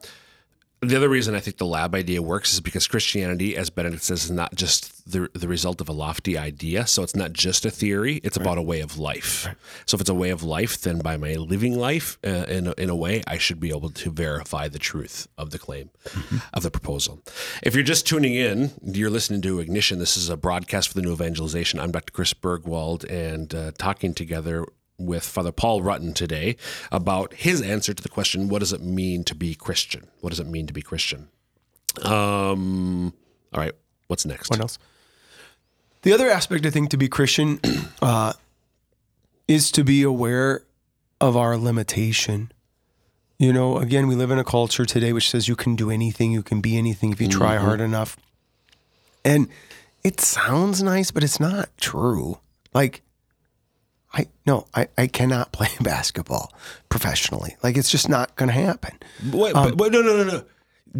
the 0.83 0.96
other 0.96 1.11
reason 1.11 1.35
I 1.35 1.40
think 1.40 1.59
the 1.59 1.66
lab 1.66 1.94
idea 1.94 2.23
works 2.23 2.55
is 2.55 2.61
because 2.61 2.88
Christianity, 2.88 3.55
as 3.55 3.68
Benedict 3.68 4.03
says, 4.03 4.25
is 4.25 4.31
not 4.31 4.55
just 4.55 5.11
the, 5.11 5.29
the 5.35 5.46
result 5.46 5.83
of 5.83 5.90
a 5.90 5.92
lofty 5.92 6.38
idea. 6.38 6.87
So 6.87 7.03
it's 7.03 7.14
not 7.14 7.35
just 7.35 7.66
a 7.66 7.70
theory, 7.70 8.16
it's 8.25 8.38
about 8.38 8.57
a 8.57 8.62
way 8.62 8.81
of 8.81 8.99
life. 8.99 9.46
So 9.85 9.96
if 9.96 10.01
it's 10.01 10.09
a 10.09 10.14
way 10.14 10.31
of 10.31 10.42
life, 10.42 10.81
then 10.81 11.01
by 11.01 11.18
my 11.18 11.35
living 11.35 11.79
life, 11.79 12.18
uh, 12.25 12.46
in, 12.49 12.66
a, 12.66 12.75
in 12.79 12.88
a 12.88 12.96
way, 12.96 13.23
I 13.27 13.37
should 13.37 13.61
be 13.61 13.68
able 13.68 13.90
to 13.90 14.11
verify 14.11 14.68
the 14.68 14.79
truth 14.79 15.29
of 15.37 15.51
the 15.51 15.59
claim, 15.59 15.90
of 16.55 16.62
the 16.62 16.70
proposal. 16.70 17.23
If 17.62 17.75
you're 17.75 17.85
just 17.85 18.07
tuning 18.07 18.35
in, 18.35 18.70
you're 18.83 19.11
listening 19.11 19.42
to 19.42 19.61
Ignition. 19.61 19.99
This 19.99 20.16
is 20.16 20.31
a 20.31 20.37
broadcast 20.37 20.88
for 20.88 20.94
the 20.94 21.03
New 21.03 21.12
Evangelization. 21.12 21.79
I'm 21.79 21.92
Dr. 21.92 22.12
Chris 22.12 22.33
Burgwald, 22.33 23.05
and 23.11 23.55
uh, 23.55 23.73
talking 23.77 24.14
together 24.14 24.64
with 25.00 25.24
Father 25.24 25.52
Paul 25.52 25.80
Rutten 25.80 26.14
today 26.14 26.56
about 26.92 27.34
his 27.34 27.62
answer 27.62 27.94
to 27.94 28.02
the 28.02 28.08
question 28.08 28.48
what 28.48 28.60
does 28.60 28.72
it 28.72 28.82
mean 28.82 29.24
to 29.24 29.34
be 29.34 29.54
Christian? 29.54 30.08
What 30.20 30.30
does 30.30 30.40
it 30.40 30.46
mean 30.46 30.66
to 30.66 30.72
be 30.72 30.82
Christian? 30.82 31.28
Um, 32.02 33.12
all 33.52 33.60
right, 33.60 33.72
what's 34.06 34.24
next? 34.24 34.50
What 34.50 34.60
else? 34.60 34.78
The 36.02 36.12
other 36.12 36.30
aspect, 36.30 36.64
I 36.64 36.70
think, 36.70 36.90
to 36.90 36.96
be 36.96 37.08
Christian 37.08 37.60
uh, 38.02 38.32
is 39.48 39.70
to 39.72 39.84
be 39.84 40.02
aware 40.02 40.64
of 41.20 41.36
our 41.36 41.56
limitation. 41.56 42.52
You 43.38 43.52
know, 43.52 43.78
again, 43.78 44.06
we 44.06 44.14
live 44.14 44.30
in 44.30 44.38
a 44.38 44.44
culture 44.44 44.84
today 44.84 45.12
which 45.12 45.30
says 45.30 45.48
you 45.48 45.56
can 45.56 45.76
do 45.76 45.90
anything, 45.90 46.32
you 46.32 46.42
can 46.42 46.60
be 46.60 46.76
anything 46.78 47.12
if 47.12 47.20
you 47.20 47.28
try 47.28 47.56
hard 47.56 47.80
enough. 47.80 48.16
And 49.24 49.48
it 50.02 50.20
sounds 50.20 50.82
nice, 50.82 51.10
but 51.10 51.22
it's 51.22 51.40
not 51.40 51.68
true. 51.78 52.38
Like, 52.72 53.02
I 54.12 54.27
no, 54.46 54.66
I, 54.75 54.88
I 54.99 55.07
cannot 55.07 55.53
play 55.53 55.68
basketball 55.81 56.53
professionally. 56.88 57.57
Like 57.62 57.77
it's 57.77 57.90
just 57.90 58.09
not 58.09 58.35
gonna 58.37 58.53
happen. 58.53 58.99
Wait, 59.33 59.53
but, 59.55 59.70
um, 59.73 59.77
but 59.77 59.92
no, 59.92 60.03
no, 60.03 60.16
no, 60.16 60.25
no. 60.25 60.44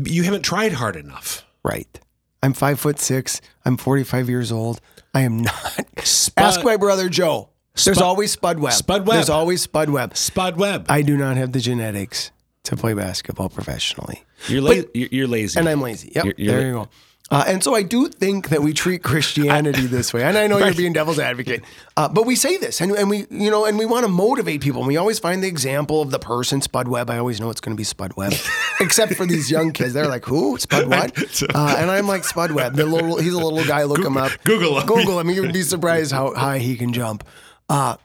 You 0.05 0.23
haven't 0.23 0.43
tried 0.43 0.73
hard 0.73 0.97
enough. 0.97 1.45
Right. 1.65 2.01
I'm 2.43 2.53
five 2.53 2.79
foot 2.81 2.99
six. 3.01 3.41
I'm 3.65 3.77
45 3.77 4.29
years 4.31 4.51
old. 4.53 4.81
I 5.13 5.23
am 5.23 5.39
not. 5.43 5.85
Spud- 6.05 6.45
Ask 6.45 6.65
my 6.65 6.77
brother 6.77 7.09
Joe. 7.09 7.49
There's 7.75 7.97
Spud- 7.99 8.07
always 8.07 8.31
Spud 8.33 8.59
Webb. 8.61 8.73
Spud 8.73 9.07
Webb. 9.07 9.17
There's 9.17 9.29
always 9.31 9.63
Spud 9.63 9.91
Webb. 9.91 10.17
Spud 10.17 10.57
Webb. 10.57 10.87
I 10.89 11.03
do 11.03 11.17
not 11.17 11.37
have 11.37 11.53
the 11.53 11.61
genetics 11.61 12.31
to 12.65 12.77
play 12.77 12.95
basketball 12.95 13.49
professionally. 13.49 14.23
You're, 14.49 14.63
la- 14.63 14.71
you're, 14.95 15.09
you're 15.11 15.27
lazy. 15.29 15.59
And 15.59 15.69
I'm 15.69 15.81
lazy. 15.81 16.13
Yep. 16.15 16.25
You're- 16.25 16.35
you're 16.39 16.53
there 16.55 16.61
la- 16.63 16.67
you 16.81 16.85
go. 16.85 16.91
Uh, 17.33 17.45
and 17.47 17.63
so 17.63 17.77
I 17.77 17.85
do 17.85 18.09
think 18.09 18.49
that 18.49 18.61
we 18.61 18.73
treat 18.73 19.05
Christianity 19.05 19.87
this 19.87 20.13
way. 20.13 20.25
And 20.25 20.37
I 20.37 20.49
know 20.49 20.59
you're 20.59 20.75
being 20.75 20.93
devil's 20.93 21.21
advocate, 21.21 21.63
uh, 21.97 22.09
but 22.09 22.27
we 22.27 22.35
say 22.35 22.57
this, 22.57 22.81
and, 22.81 22.91
and 22.93 23.09
we, 23.09 23.27
you 23.31 23.53
know, 23.53 23.65
and 23.65 23.79
we 23.79 23.87
want 23.87 24.05
to 24.05 24.11
motivate 24.11 24.61
people. 24.61 24.81
And 24.81 24.89
we 24.89 24.97
always 24.97 25.21
find 25.21 25.41
the 25.41 25.47
example 25.47 26.03
of 26.03 26.11
the 26.11 26.19
person, 26.19 26.61
Spud 26.61 26.89
Webb. 26.89 27.09
I 27.09 27.19
always 27.19 27.41
know 27.41 27.49
it's 27.49 27.61
going 27.61 27.77
to 27.77 27.81
be 27.81 27.85
Spud 27.85 28.15
Webb, 28.17 28.33
except 28.81 29.15
for 29.15 29.27
these 29.27 29.49
young 29.49 29.71
kids. 29.73 29.93
They're 29.95 30.09
like, 30.09 30.25
"Who? 30.25 30.59
Spud 30.59 30.89
what?" 30.89 31.17
Uh, 31.55 31.77
and 31.79 31.91
I'm 31.91 32.07
like, 32.07 32.25
"Spud 32.25 32.51
Webb." 32.51 32.75
The 32.75 32.85
little, 32.85 33.19
he's 33.19 33.33
a 33.33 33.39
little 33.39 33.65
guy. 33.65 33.85
Look 33.85 34.05
him 34.05 34.17
up. 34.17 34.33
Google 34.45 34.81
him. 34.81 34.87
Google 34.87 35.21
him. 35.21 35.31
You'd 35.31 35.53
be 35.53 35.63
surprised 35.63 36.13
how 36.13 36.35
high 36.35 36.59
he 36.59 36.77
can 36.77 36.93
jump. 36.93 37.25
Uh, 37.69 37.97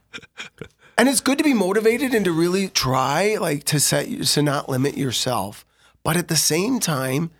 and 0.98 1.10
it's 1.10 1.20
good 1.20 1.38
to 1.40 1.44
be 1.44 1.54
motivated 1.54 2.14
and 2.14 2.26
to 2.26 2.32
really 2.32 2.70
try, 2.70 3.38
like 3.38 3.64
to 3.66 3.80
set 3.80 4.08
to 4.08 4.42
not 4.42 4.70
limit 4.70 4.98
yourself, 4.98 5.66
but 6.04 6.16
at 6.16 6.28
the 6.28 6.36
same 6.36 6.80
time, 6.80 7.32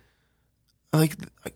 like, 0.92 1.16
like 1.44 1.55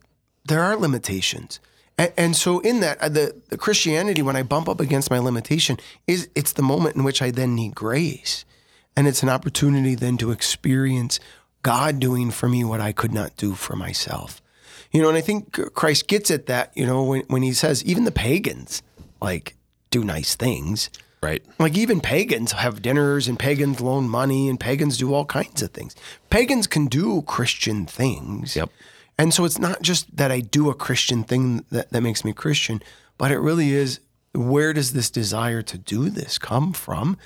there 0.51 0.63
are 0.63 0.77
limitations. 0.77 1.59
And, 1.97 2.13
and 2.17 2.37
so 2.37 2.61
in 2.61 2.81
that, 2.81 3.01
the, 3.01 3.41
the 3.49 3.57
Christianity, 3.57 4.21
when 4.21 4.37
I 4.37 4.43
bump 4.43 4.69
up 4.69 4.81
against 4.81 5.11
my 5.11 5.19
limitation, 5.19 5.79
is 6.07 6.29
it's 6.35 6.53
the 6.53 6.63
moment 6.63 6.97
in 6.97 7.05
which 7.05 7.23
I 7.23 7.31
then 7.31 7.55
need 7.55 7.75
grace, 7.75 8.45
and 8.95 9.09
it's 9.09 9.23
an 9.23 9.31
opportunity 9.31 9.95
then 9.95 10.19
to 10.19 10.31
experience 10.31 11.19
God 11.63 12.01
doing 12.01 12.31
for 12.31 12.49
me 12.49 12.65
what 12.65 12.81
I 12.81 12.93
could 12.93 13.13
not 13.13 13.37
do 13.37 13.55
for 13.55 13.77
myself. 13.77 14.43
You 14.93 15.01
know, 15.01 15.09
and 15.09 15.17
I 15.17 15.21
think 15.21 15.75
Christ 15.75 16.09
gets 16.09 16.31
at 16.31 16.47
that. 16.47 16.73
You 16.75 16.87
know, 16.87 17.03
when 17.05 17.23
when 17.29 17.43
he 17.43 17.53
says 17.53 17.85
even 17.85 18.05
the 18.05 18.11
pagans 18.11 18.83
like 19.21 19.57
do 19.91 20.03
nice 20.05 20.35
things. 20.35 20.91
right. 21.23 21.45
Like 21.59 21.77
even 21.77 22.01
pagans 22.01 22.53
have 22.53 22.83
dinners 22.83 23.29
and 23.29 23.39
pagans 23.39 23.81
loan 23.81 24.09
money 24.09 24.49
and 24.49 24.59
pagans 24.59 24.97
do 24.97 25.13
all 25.13 25.25
kinds 25.27 25.63
of 25.63 25.71
things. 25.71 25.95
Pagans 26.31 26.67
can 26.67 26.87
do 26.87 27.23
Christian 27.23 27.87
things. 27.87 28.57
Yep. 28.57 28.71
And 29.21 29.35
so 29.35 29.45
it's 29.45 29.59
not 29.59 29.83
just 29.83 30.17
that 30.17 30.33
I 30.33 30.41
do 30.41 30.71
a 30.71 30.75
Christian 30.75 31.25
thing 31.25 31.67
that, 31.71 31.91
that 31.91 32.01
makes 32.01 32.25
me 32.25 32.33
Christian, 32.33 32.83
but 33.19 33.31
it 33.31 33.39
really 33.39 33.75
is 33.75 34.01
where 34.33 34.73
does 34.73 34.95
this 34.95 35.11
desire 35.11 35.61
to 35.61 35.77
do 35.77 36.09
this 36.09 36.39
come 36.39 36.73
from? 36.73 37.19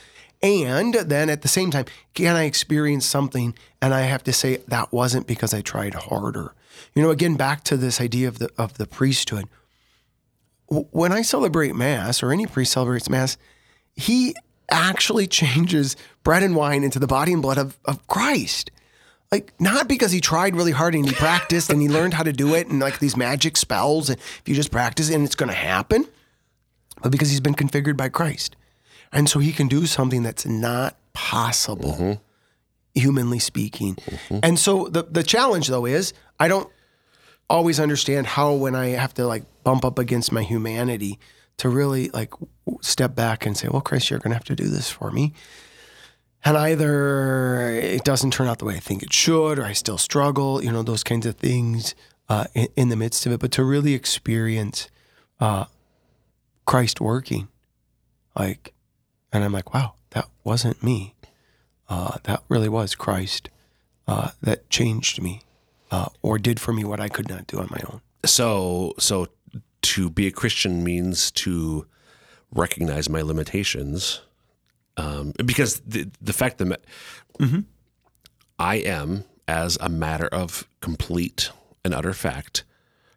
And 0.42 0.94
then 0.94 1.30
at 1.30 1.42
the 1.42 1.48
same 1.48 1.70
time, 1.70 1.84
can 2.12 2.34
I 2.34 2.44
experience 2.46 3.06
something 3.06 3.54
and 3.80 3.94
I 3.94 4.00
have 4.00 4.24
to 4.24 4.32
say 4.32 4.56
that 4.66 4.92
wasn't 4.92 5.28
because 5.28 5.54
I 5.54 5.60
tried 5.60 5.94
harder? 5.94 6.56
You 6.96 7.02
know, 7.04 7.10
again, 7.10 7.36
back 7.36 7.62
to 7.64 7.76
this 7.76 8.00
idea 8.00 8.26
of 8.26 8.40
the 8.40 8.50
of 8.58 8.76
the 8.76 8.88
priesthood. 8.88 9.44
When 10.66 11.12
I 11.12 11.22
celebrate 11.22 11.76
Mass, 11.76 12.24
or 12.24 12.32
any 12.32 12.48
priest 12.48 12.72
celebrates 12.72 13.08
Mass, 13.08 13.36
he 13.94 14.34
actually 14.68 15.26
changes 15.40 15.94
bread 16.24 16.42
and 16.42 16.56
wine 16.56 16.82
into 16.82 16.98
the 16.98 17.06
body 17.06 17.32
and 17.32 17.40
blood 17.40 17.58
of, 17.58 17.78
of 17.84 18.04
Christ. 18.08 18.72
Like, 19.34 19.52
not 19.58 19.88
because 19.88 20.12
he 20.12 20.20
tried 20.20 20.54
really 20.54 20.70
hard 20.70 20.94
and 20.94 21.04
he 21.04 21.12
practiced 21.12 21.68
and 21.68 21.82
he 21.82 21.88
learned 21.88 22.14
how 22.14 22.22
to 22.22 22.32
do 22.32 22.54
it 22.54 22.68
and 22.68 22.78
like 22.78 23.00
these 23.00 23.16
magic 23.16 23.56
spells, 23.56 24.08
and 24.08 24.16
if 24.16 24.42
you 24.46 24.54
just 24.54 24.70
practice 24.70 25.10
it 25.10 25.16
and 25.16 25.24
it's 25.24 25.34
going 25.34 25.48
to 25.48 25.56
happen, 25.56 26.06
but 27.02 27.10
because 27.10 27.30
he's 27.30 27.40
been 27.40 27.56
configured 27.56 27.96
by 27.96 28.08
Christ. 28.08 28.54
And 29.12 29.28
so 29.28 29.40
he 29.40 29.50
can 29.50 29.66
do 29.66 29.86
something 29.86 30.22
that's 30.22 30.46
not 30.46 30.96
possible, 31.14 31.94
mm-hmm. 31.94 32.12
humanly 32.94 33.40
speaking. 33.40 33.96
Mm-hmm. 33.96 34.38
And 34.44 34.56
so 34.56 34.86
the, 34.86 35.02
the 35.02 35.24
challenge, 35.24 35.66
though, 35.66 35.84
is 35.84 36.12
I 36.38 36.46
don't 36.46 36.70
always 37.50 37.80
understand 37.80 38.28
how 38.28 38.52
when 38.54 38.76
I 38.76 38.90
have 38.90 39.14
to 39.14 39.26
like 39.26 39.42
bump 39.64 39.84
up 39.84 39.98
against 39.98 40.30
my 40.30 40.44
humanity 40.44 41.18
to 41.56 41.68
really 41.68 42.08
like 42.10 42.32
step 42.82 43.16
back 43.16 43.46
and 43.46 43.56
say, 43.56 43.66
well, 43.66 43.82
Chris, 43.82 44.10
you're 44.10 44.20
going 44.20 44.30
to 44.30 44.36
have 44.36 44.44
to 44.44 44.54
do 44.54 44.68
this 44.68 44.90
for 44.90 45.10
me. 45.10 45.32
And 46.44 46.56
either 46.58 47.70
it 47.70 48.04
doesn't 48.04 48.32
turn 48.32 48.48
out 48.48 48.58
the 48.58 48.66
way 48.66 48.74
I 48.76 48.80
think 48.80 49.02
it 49.02 49.12
should, 49.12 49.58
or 49.58 49.64
I 49.64 49.72
still 49.72 49.98
struggle, 49.98 50.62
you 50.62 50.70
know, 50.70 50.82
those 50.82 51.02
kinds 51.02 51.24
of 51.24 51.36
things 51.36 51.94
uh, 52.28 52.44
in, 52.54 52.68
in 52.76 52.88
the 52.90 52.96
midst 52.96 53.24
of 53.24 53.32
it. 53.32 53.40
But 53.40 53.50
to 53.52 53.64
really 53.64 53.94
experience 53.94 54.88
uh, 55.40 55.64
Christ 56.66 57.00
working, 57.00 57.48
like, 58.38 58.74
and 59.32 59.42
I'm 59.42 59.52
like, 59.52 59.72
wow, 59.72 59.94
that 60.10 60.28
wasn't 60.44 60.82
me. 60.82 61.14
Uh, 61.88 62.18
that 62.24 62.42
really 62.48 62.68
was 62.68 62.94
Christ 62.94 63.48
uh, 64.06 64.30
that 64.42 64.68
changed 64.70 65.22
me 65.22 65.42
uh, 65.90 66.08
or 66.22 66.38
did 66.38 66.60
for 66.60 66.72
me 66.72 66.84
what 66.84 67.00
I 67.00 67.08
could 67.08 67.28
not 67.28 67.46
do 67.46 67.58
on 67.58 67.68
my 67.70 67.80
own. 67.88 68.00
So, 68.24 68.94
so 68.98 69.28
to 69.82 70.10
be 70.10 70.26
a 70.26 70.30
Christian 70.30 70.82
means 70.82 71.30
to 71.32 71.86
recognize 72.50 73.08
my 73.08 73.22
limitations, 73.22 74.22
um, 74.96 75.32
because 75.44 75.80
the 75.80 76.08
the 76.20 76.32
fact 76.32 76.58
that 76.58 76.80
I 78.58 78.76
am, 78.76 79.24
as 79.48 79.76
a 79.80 79.88
matter 79.88 80.26
of 80.28 80.66
complete 80.80 81.50
and 81.84 81.92
utter 81.94 82.12
fact, 82.12 82.64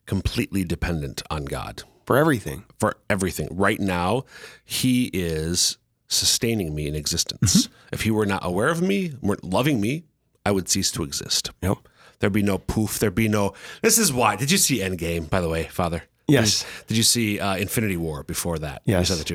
completely 0.05 0.63
dependent 0.63 1.21
on 1.29 1.45
God 1.45 1.83
For 2.05 2.17
everything. 2.17 2.63
for 2.79 2.97
everything. 3.09 3.47
Right 3.51 3.79
now, 3.79 4.23
He 4.65 5.05
is 5.13 5.77
sustaining 6.07 6.73
me 6.73 6.87
in 6.87 6.95
existence. 6.95 7.69
If 7.91 8.01
He 8.01 8.11
were 8.11 8.25
not 8.25 8.43
aware 8.45 8.69
of 8.69 8.81
me, 8.81 9.13
weren't 9.21 9.43
loving 9.43 9.79
me, 9.79 10.03
I 10.45 10.51
would 10.51 10.67
cease 10.69 10.91
to 10.93 11.03
exist. 11.03 11.51
Yep. 11.61 11.77
There'd 12.19 12.33
be 12.33 12.41
no 12.41 12.57
poof. 12.57 12.97
There'd 12.97 13.13
be 13.13 13.27
no. 13.27 13.53
This 13.83 13.97
is 13.99 14.11
why. 14.11 14.35
Did 14.35 14.49
you 14.49 14.57
see 14.57 14.79
Endgame, 14.79 15.29
by 15.29 15.39
the 15.39 15.49
way, 15.49 15.65
Father? 15.65 16.03
Yes. 16.27 16.63
Did, 16.63 16.87
did 16.87 16.97
you 16.97 17.03
see 17.03 17.39
uh, 17.39 17.55
Infinity 17.55 17.97
War 17.97 18.23
before 18.23 18.59
that? 18.59 18.81
Yes. 18.85 19.09
You 19.09 19.15
said 19.15 19.25
that 19.25 19.27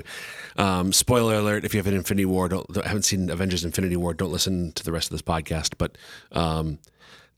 too. 0.57 0.63
Um, 0.63 0.93
spoiler 0.93 1.37
alert: 1.37 1.65
If 1.65 1.73
you 1.75 1.79
have 1.79 1.87
an 1.87 1.95
Infinity 1.95 2.27
War, 2.27 2.49
don't, 2.49 2.67
don't 2.73 2.87
haven't 2.87 3.05
seen 3.05 3.31
Avengers: 3.31 3.65
Infinity 3.65 3.97
War, 3.97 4.13
don't 4.15 4.33
listen 4.33 4.73
to 4.73 4.85
the 4.85 4.93
rest 4.93 5.07
of 5.09 5.13
this 5.13 5.23
podcast. 5.23 5.75
But 5.79 5.97
um, 6.33 6.79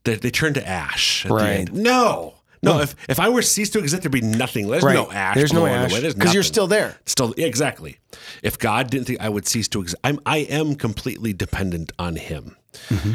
they, 0.03 0.15
they 0.15 0.29
turn 0.31 0.53
to 0.55 0.67
ash. 0.67 1.25
At 1.25 1.31
Right. 1.31 1.43
The 1.43 1.71
end. 1.71 1.73
No. 1.73 2.35
No, 2.63 2.79
if 2.79 2.95
if 3.07 3.19
I 3.19 3.29
were 3.29 3.41
ceased 3.41 3.73
to 3.73 3.79
exist, 3.79 4.03
there'd 4.03 4.11
be 4.11 4.21
nothing. 4.21 4.67
There's 4.67 4.83
no 4.83 5.11
ash. 5.11 5.35
There's 5.35 5.53
no 5.53 5.61
blowing 5.61 5.73
ash 5.73 5.91
away. 5.91 6.01
There's 6.01 6.15
because 6.15 6.33
you're 6.33 6.41
nothing. 6.41 6.53
still 6.53 6.67
there. 6.67 6.97
Still, 7.05 7.33
yeah, 7.37 7.45
exactly. 7.45 7.97
If 8.41 8.57
God 8.57 8.89
didn't 8.89 9.05
think 9.07 9.21
I 9.21 9.29
would 9.29 9.47
cease 9.47 9.67
to 9.69 9.81
exist, 9.81 9.97
I'm, 10.03 10.19
I 10.25 10.37
am 10.39 10.75
completely 10.75 11.33
dependent 11.33 11.91
on 11.99 12.15
Him. 12.15 12.55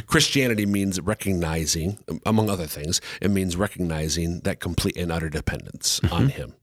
Christianity 0.06 0.64
means 0.64 1.00
recognizing, 1.00 1.98
among 2.24 2.48
other 2.48 2.66
things, 2.66 3.00
it 3.20 3.30
means 3.30 3.56
recognizing 3.56 4.40
that 4.40 4.58
complete 4.58 4.96
and 4.96 5.12
utter 5.12 5.28
dependence 5.28 6.00
on 6.10 6.28
Him 6.30 6.54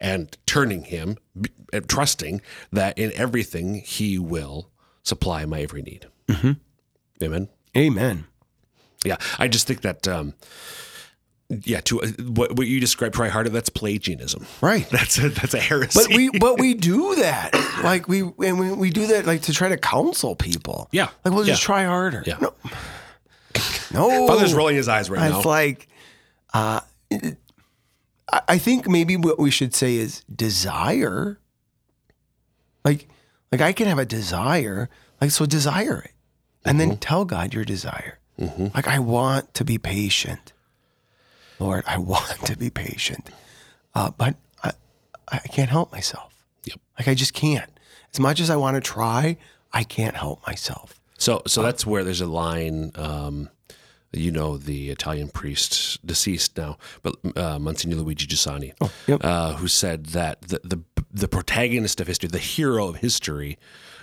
and 0.00 0.36
turning 0.46 0.82
Him, 0.84 1.16
b- 1.40 1.50
uh, 1.72 1.80
trusting 1.86 2.42
that 2.72 2.98
in 2.98 3.10
everything 3.14 3.76
He 3.76 4.18
will 4.18 4.68
supply 5.02 5.44
my 5.46 5.60
every 5.62 5.80
need. 5.82 6.06
Amen. 7.22 7.48
Amen. 7.76 8.24
Yeah, 9.04 9.16
I 9.38 9.48
just 9.48 9.66
think 9.66 9.80
that. 9.82 10.06
Um, 10.06 10.34
yeah, 11.64 11.80
to 11.80 12.00
uh, 12.02 12.06
what, 12.22 12.56
what 12.56 12.66
you 12.68 12.78
described, 12.80 13.14
try 13.14 13.28
harder. 13.28 13.50
That's 13.50 13.68
Pelagianism. 13.70 14.46
Right. 14.60 14.88
That's 14.90 15.18
a 15.18 15.28
that's 15.30 15.52
a 15.54 15.58
heresy. 15.60 15.98
But 16.00 16.14
we 16.16 16.30
but 16.38 16.58
we 16.60 16.74
do 16.92 17.16
that. 17.16 17.52
Like 17.82 18.06
we 18.08 18.20
and 18.22 18.58
we, 18.58 18.72
we 18.72 18.90
do 18.90 19.08
that 19.08 19.26
like 19.26 19.42
to 19.42 19.52
try 19.52 19.68
to 19.68 19.76
counsel 19.76 20.36
people. 20.36 20.88
Yeah. 20.92 21.08
Like 21.24 21.34
we'll 21.34 21.44
just 21.44 21.62
Yeah. 21.62 21.66
try 21.66 21.84
harder. 21.84 22.22
Yeah. 22.26 22.38
No. 22.40 22.54
No. 23.92 24.26
Father's 24.28 24.54
rolling 24.54 24.76
his 24.76 24.88
eyes 24.88 25.10
right 25.10 25.28
now. 25.28 25.36
It's 25.38 25.46
like 25.46 25.88
uh 26.54 26.80
I 27.12 28.40
I 28.46 28.58
think 28.58 28.88
maybe 28.88 29.16
what 29.16 29.38
we 29.40 29.50
should 29.50 29.74
say 29.74 29.96
is 29.96 30.22
desire. 30.32 31.40
Like 32.84 33.08
like 33.50 33.60
I 33.60 33.72
can 33.72 33.86
have 33.88 33.98
a 33.98 34.04
desire. 34.06 34.88
Like 35.20 35.32
so 35.32 35.46
desire 35.46 36.00
it. 36.02 36.12
And 36.64 36.78
then 36.78 36.96
tell 36.98 37.24
God 37.24 37.54
your 37.54 37.64
desire. 37.64 38.18
Like 38.38 38.86
I 38.88 39.00
want 39.00 39.52
to 39.54 39.64
be 39.64 39.76
patient. 39.78 40.52
Lord, 41.60 41.84
I 41.86 41.98
want 41.98 42.46
to 42.46 42.56
be 42.56 42.70
patient, 42.70 43.30
uh, 43.94 44.10
but 44.16 44.36
I, 44.64 44.72
I 45.28 45.38
can't 45.38 45.70
help 45.70 45.92
myself. 45.92 46.34
Yep. 46.64 46.80
Like 46.98 47.08
I 47.08 47.14
just 47.14 47.34
can't. 47.34 47.70
As 48.12 48.18
much 48.18 48.40
as 48.40 48.50
I 48.50 48.56
want 48.56 48.74
to 48.76 48.80
try, 48.80 49.36
I 49.72 49.84
can't 49.84 50.16
help 50.16 50.44
myself. 50.46 51.00
So, 51.18 51.42
so 51.46 51.62
that's 51.62 51.86
where 51.86 52.02
there's 52.02 52.22
a 52.22 52.26
line. 52.26 52.92
Um, 52.96 53.50
you 54.12 54.32
know, 54.32 54.56
the 54.56 54.90
Italian 54.90 55.28
priest, 55.28 56.04
deceased 56.04 56.56
now, 56.56 56.78
but 57.02 57.14
uh, 57.36 57.60
Monsignor 57.60 57.96
Luigi 57.96 58.26
Giussani, 58.26 58.72
yep. 59.06 59.20
uh, 59.22 59.54
who 59.54 59.68
said 59.68 60.06
that 60.06 60.40
the, 60.42 60.60
the 60.64 60.82
the 61.12 61.28
protagonist 61.28 62.00
of 62.00 62.06
history, 62.06 62.28
the 62.28 62.38
hero 62.38 62.88
of 62.88 62.96
history, 62.96 63.58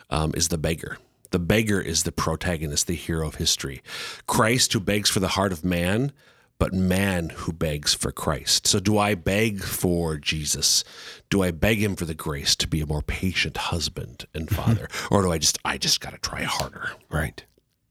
um, 0.10 0.32
is 0.36 0.48
the 0.48 0.58
beggar. 0.58 0.98
The 1.32 1.39
beggar 1.39 1.82
is 1.82 2.04
the 2.04 2.12
protagonist, 2.12 2.88
the 2.88 2.96
hero 2.96 3.28
of 3.28 3.36
history. 3.36 3.82
Christ, 4.28 4.72
who 4.74 4.80
begs 4.80 5.10
for 5.10 5.20
the 5.20 5.30
heart 5.30 5.52
of 5.52 5.65
man, 5.65 6.13
but 6.60 6.74
man 6.74 7.30
who 7.30 7.54
begs 7.54 7.93
for 7.93 8.12
Christ. 8.12 8.65
So, 8.67 8.80
do 8.80 8.98
I 8.98 9.15
beg 9.15 9.62
for 9.62 10.17
Jesus? 10.17 10.84
Do 11.30 11.43
I 11.43 11.52
beg 11.52 11.80
him 11.80 11.96
for 11.96 12.06
the 12.06 12.15
grace 12.15 12.56
to 12.58 12.67
be 12.67 12.82
a 12.82 12.88
more 12.88 13.02
patient 13.02 13.58
husband 13.58 14.26
and 14.34 14.50
father, 14.50 14.88
or 15.12 15.22
do 15.22 15.32
I 15.32 15.38
just 15.38 15.60
I 15.63 15.78
just 15.78 16.02
got 16.02 16.13
to 16.13 16.17
try 16.17 16.43
harder? 16.43 16.91
Right. 17.10 17.43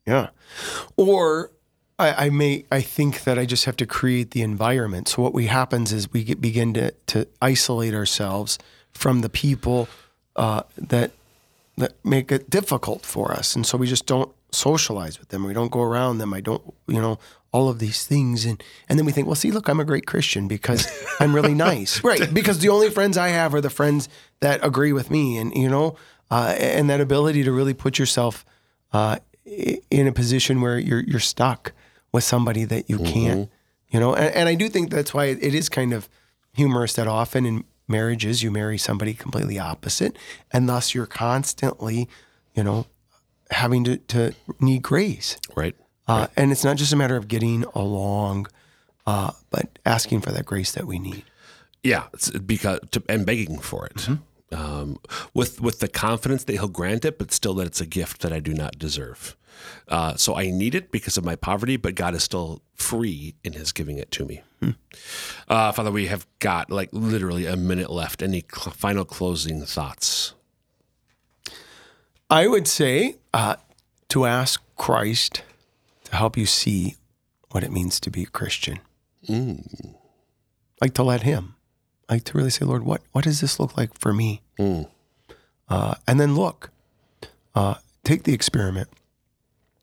Yeah. 0.07 0.31
Or 0.97 1.51
I, 1.99 2.27
I, 2.27 2.31
may 2.31 2.65
I 2.71 2.81
think 2.81 3.25
that 3.25 3.39
I 3.39 3.45
just 3.45 3.65
have 3.65 3.77
to 3.77 3.87
create 3.87 4.31
the 4.31 4.43
environment. 4.43 5.09
So 5.09 5.23
what 5.23 5.35
we 5.35 5.47
happens 5.47 5.93
is 5.93 6.13
we 6.13 6.25
get, 6.25 6.41
begin 6.41 6.75
to 6.75 6.93
to 7.09 7.27
isolate 7.41 7.95
ourselves 7.95 8.59
from 8.93 9.21
the 9.21 9.29
people 9.29 9.89
uh, 10.37 10.63
that 10.77 11.13
that 11.77 11.93
make 12.05 12.33
it 12.33 12.49
difficult 12.49 13.05
for 13.05 13.33
us, 13.33 13.55
and 13.55 13.67
so 13.67 13.77
we 13.79 13.87
just 13.87 14.07
don't 14.07 14.33
socialize 14.53 15.19
with 15.19 15.29
them. 15.29 15.45
We 15.45 15.53
don't 15.53 15.71
go 15.71 15.83
around 15.83 16.19
them. 16.19 16.33
I 16.33 16.41
don't, 16.41 16.63
you 16.87 17.01
know, 17.01 17.19
all 17.57 17.71
of 17.71 17.79
these 17.79 18.07
things, 18.07 18.45
and 18.45 18.62
and 18.87 18.99
then 18.99 19.07
we 19.07 19.12
think, 19.12 19.27
well, 19.27 19.35
see, 19.35 19.51
look, 19.51 19.69
I'm 19.69 19.81
a 19.81 19.85
great 19.85 20.07
Christian 20.07 20.47
because 20.47 20.87
I'm 21.21 21.35
really 21.35 21.55
nice, 21.55 22.05
right? 22.05 22.33
Because 22.33 22.59
the 22.59 22.69
only 22.69 22.90
friends 22.90 23.16
I 23.16 23.29
have 23.29 23.55
are 23.55 23.62
the 23.62 23.71
friends 23.71 24.11
that 24.40 24.62
agree 24.62 24.92
with 24.92 25.11
me, 25.11 25.38
and 25.38 25.55
you 25.57 25.71
know, 25.71 25.97
uh, 26.31 26.55
and 26.59 26.90
that 26.90 27.01
ability 27.01 27.45
to 27.45 27.53
really 27.53 27.73
put 27.75 27.99
yourself 27.99 28.45
uh, 28.92 29.16
in 29.90 30.07
a 30.07 30.12
position 30.12 30.61
where 30.61 30.79
you're 30.79 31.01
you're 31.01 31.19
stuck 31.19 31.73
with 32.12 32.25
somebody 32.25 32.64
that 32.64 32.90
you 32.90 32.99
can't, 32.99 33.51
you 33.88 33.99
know, 34.01 34.14
and, 34.14 34.35
and 34.35 34.49
I 34.49 34.55
do 34.55 34.69
think 34.69 34.90
that's 34.90 35.14
why 35.14 35.27
it 35.27 35.55
is 35.55 35.69
kind 35.69 35.95
of 35.95 36.09
humorous 36.53 36.92
that 36.95 37.07
often 37.07 37.47
in 37.47 37.64
marriages 37.88 38.42
you 38.42 38.51
marry 38.51 38.77
somebody 38.79 39.14
completely 39.14 39.59
opposite, 39.59 40.16
and 40.53 40.69
thus 40.69 40.95
you're 40.95 41.07
constantly, 41.07 42.07
you 42.55 42.64
know, 42.64 42.87
having 43.51 43.85
to, 43.85 43.97
to 43.97 44.35
need 44.61 44.83
grace. 44.83 45.38
Right. 45.55 45.75
Uh, 46.09 46.29
and 46.37 46.53
it's 46.53 46.64
not 46.64 46.77
just 46.77 46.92
a 46.92 46.97
matter 46.97 47.16
of 47.16 47.29
getting 47.29 47.64
along, 47.75 48.47
uh, 49.07 49.33
but 49.51 49.79
asking 49.85 50.21
for 50.21 50.31
that 50.33 50.45
grace 50.45 50.73
that 50.73 50.87
we 50.87 50.99
need. 50.99 51.25
Yeah, 51.83 52.05
it's 52.12 52.31
because 52.31 52.81
to, 52.92 53.03
and 53.09 53.25
begging 53.27 53.59
for 53.59 53.87
it. 53.87 54.09
Um, 54.53 54.99
with 55.35 55.61
with 55.61 55.81
the 55.81 55.88
confidence 55.88 56.45
that 56.45 56.53
he'll 56.53 56.69
grant 56.69 57.05
it, 57.05 57.19
but 57.19 57.33
still 57.33 57.55
that 57.55 57.66
it's 57.66 57.81
a 57.81 57.87
gift 57.87 58.23
that 58.23 58.33
I 58.33 58.40
do 58.40 58.55
not 58.55 58.79
deserve. 58.79 59.37
Uh, 59.88 60.16
so 60.16 60.37
I 60.37 60.51
need 60.51 60.75
it 60.75 60.90
because 60.90 61.16
of 61.16 61.25
my 61.25 61.35
poverty, 61.37 61.77
but 61.77 61.95
God 61.95 62.14
is 62.14 62.23
still 62.23 62.62
free 62.75 63.35
in 63.42 63.55
His 63.55 63.73
giving 63.73 63.99
it 63.99 64.11
to 64.12 64.25
me. 64.25 64.42
Uh, 65.49 65.73
Father, 65.73 65.90
we 65.92 66.07
have 66.07 66.27
got 66.38 66.71
like 66.71 66.88
literally 66.92 67.47
a 67.47 67.57
minute 67.57 67.90
left. 67.90 68.23
Any 68.23 68.45
cl- 68.53 68.73
final 68.73 69.05
closing 69.05 69.64
thoughts? 69.64 70.35
I 72.29 72.47
would 72.49 72.66
say 72.66 73.16
uh, 73.33 73.57
to 74.09 74.27
ask 74.27 74.61
Christ 74.77 75.42
to 76.07 76.16
help 76.16 76.37
you 76.37 76.47
see 76.47 76.97
what 77.51 77.62
it 77.62 77.71
means 77.71 78.01
to 78.01 78.11
be 78.11 78.23
a 78.25 78.27
Christian. 78.27 78.79
Like 80.81 80.95
to 80.95 81.03
let 81.03 81.23
Him, 81.23 81.55
like 82.09 82.25
to 82.25 82.37
really 82.37 82.51
say, 82.51 82.64
Lord, 82.64 82.85
what 82.85 83.03
what 83.12 83.25
does 83.25 83.40
this 83.40 83.59
look 83.61 83.77
like 83.77 83.97
for 83.99 84.12
me? 84.12 84.42
Uh, 85.69 85.95
and 86.07 86.21
then 86.21 86.35
look, 86.37 86.71
uh, 87.55 87.75
take 88.05 88.23
the 88.25 88.33
experiment, 88.35 88.88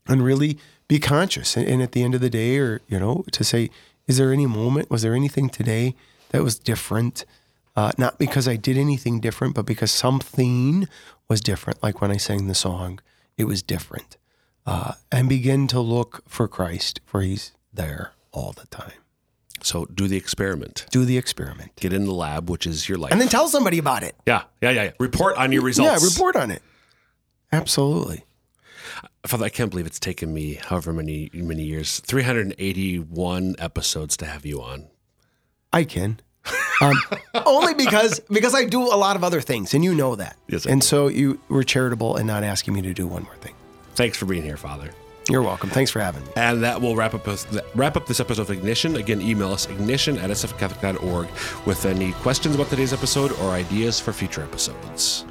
and 0.08 0.24
really 0.24 0.58
be 0.88 1.00
conscious. 1.00 1.58
And, 1.58 1.68
and 1.68 1.82
at 1.82 1.92
the 1.94 2.04
end 2.04 2.16
of 2.16 2.22
the 2.22 2.30
day, 2.30 2.58
or 2.58 2.82
you 2.88 3.00
know, 3.00 3.26
to 3.32 3.44
say, 3.44 3.70
is 4.08 4.18
there 4.18 4.32
any 4.32 4.46
moment? 4.46 4.90
Was 4.90 5.02
there 5.02 5.16
anything 5.16 5.50
today 5.50 5.96
that 6.30 6.44
was 6.44 6.58
different? 6.58 7.26
Uh, 7.76 7.92
not 7.98 8.20
because 8.20 8.48
I 8.48 8.56
did 8.56 8.78
anything 8.78 9.20
different, 9.20 9.56
but 9.56 9.66
because 9.66 9.92
something 9.92 10.88
was 11.28 11.42
different. 11.42 11.82
Like 11.82 12.02
when 12.02 12.12
I 12.12 12.18
sang 12.18 12.48
the 12.48 12.54
song, 12.56 13.00
it 13.36 13.46
was 13.46 13.64
different. 13.64 14.16
And 15.24 15.30
begin 15.30 15.68
to 15.68 15.80
look 15.80 16.22
for 16.28 16.50
Christ, 16.50 17.00
for 17.06 17.22
He's 17.22 17.54
there 17.74 18.12
all 18.34 18.52
the 18.52 18.68
time. 18.68 18.92
So 19.62 19.86
do 19.86 20.10
the 20.10 20.18
experiment. 20.18 20.86
Do 20.92 21.06
the 21.06 21.18
experiment, 21.18 21.72
Get 21.78 21.94
in 21.94 22.04
the 22.04 22.12
lab, 22.12 22.50
which 22.50 22.68
is 22.68 22.90
your 22.90 22.98
life. 22.98 23.14
and 23.14 23.22
then 23.22 23.30
tell 23.30 23.48
somebody 23.48 23.78
about 23.78 24.04
it. 24.04 24.18
yeah, 24.26 24.44
yeah, 24.62 24.72
yeah, 24.72 24.84
yeah. 24.84 24.92
Report 25.00 25.38
on 25.38 25.54
your 25.54 25.62
results. 25.62 26.04
Yeah, 26.04 26.10
report 26.10 26.36
on 26.36 26.52
it. 26.52 26.62
Absolutely. 27.54 28.26
Father, 29.26 29.46
I 29.46 29.50
can't 29.50 29.70
believe 29.70 29.86
it's 29.86 29.98
taken 29.98 30.34
me 30.34 30.56
however 30.56 30.92
many 30.92 31.30
many 31.34 31.64
years, 31.64 32.02
381 32.02 33.56
episodes 33.60 34.18
to 34.18 34.26
have 34.26 34.46
you 34.46 34.62
on. 34.62 34.90
I 35.72 35.86
can. 35.86 36.20
Um, 36.82 37.02
only 37.46 37.76
because 37.76 38.20
because 38.30 38.54
I 38.54 38.66
do 38.66 38.82
a 38.82 39.00
lot 39.00 39.16
of 39.16 39.24
other 39.24 39.40
things, 39.40 39.74
and 39.74 39.86
you 39.86 39.96
know 39.96 40.18
that. 40.18 40.36
Yes, 40.50 40.66
and 40.66 40.84
so 40.84 41.08
you 41.08 41.40
were 41.48 41.64
charitable 41.64 42.18
in 42.18 42.28
not 42.28 42.44
asking 42.44 42.74
me 42.74 42.82
to 42.82 42.94
do 42.94 43.08
one 43.08 43.24
more 43.24 43.38
thing. 43.38 43.56
Thanks 43.96 44.18
for 44.18 44.26
being 44.26 44.44
here, 44.44 44.58
Father. 44.58 44.90
You're 45.30 45.42
welcome. 45.42 45.70
Thanks 45.70 45.90
for 45.90 46.00
having 46.00 46.24
me. 46.24 46.30
And 46.36 46.64
that 46.64 46.82
will 46.82 46.96
wrap 46.96 47.14
up 47.14 47.28
wrap 47.76 47.96
up 47.96 48.08
this 48.08 48.20
episode 48.20 48.42
of 48.44 48.52
Ignition. 48.52 48.98
Again, 48.98 49.22
email 49.22 49.54
us 49.54 49.68
ignition 49.70 50.18
at 50.18 50.30
sfcatholic.org 50.30 51.28
with 51.66 51.86
any 51.86 52.12
questions 52.14 52.56
about 52.56 52.68
today's 52.68 52.94
episode 52.94 53.32
or 53.40 53.52
ideas 53.52 54.00
for 54.00 54.12
future 54.12 54.44
episodes. 54.44 55.26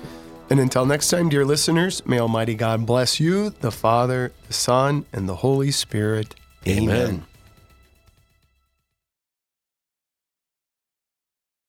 And 0.50 0.60
until 0.60 0.84
next 0.86 1.08
time, 1.08 1.28
dear 1.28 1.44
listeners, 1.44 2.04
may 2.06 2.18
Almighty 2.18 2.54
God 2.54 2.84
bless 2.84 3.20
you, 3.20 3.50
the 3.50 3.70
Father, 3.70 4.32
the 4.48 4.52
Son, 4.52 5.06
and 5.12 5.28
the 5.28 5.36
Holy 5.36 5.70
Spirit. 5.70 6.34
Amen. 6.66 7.24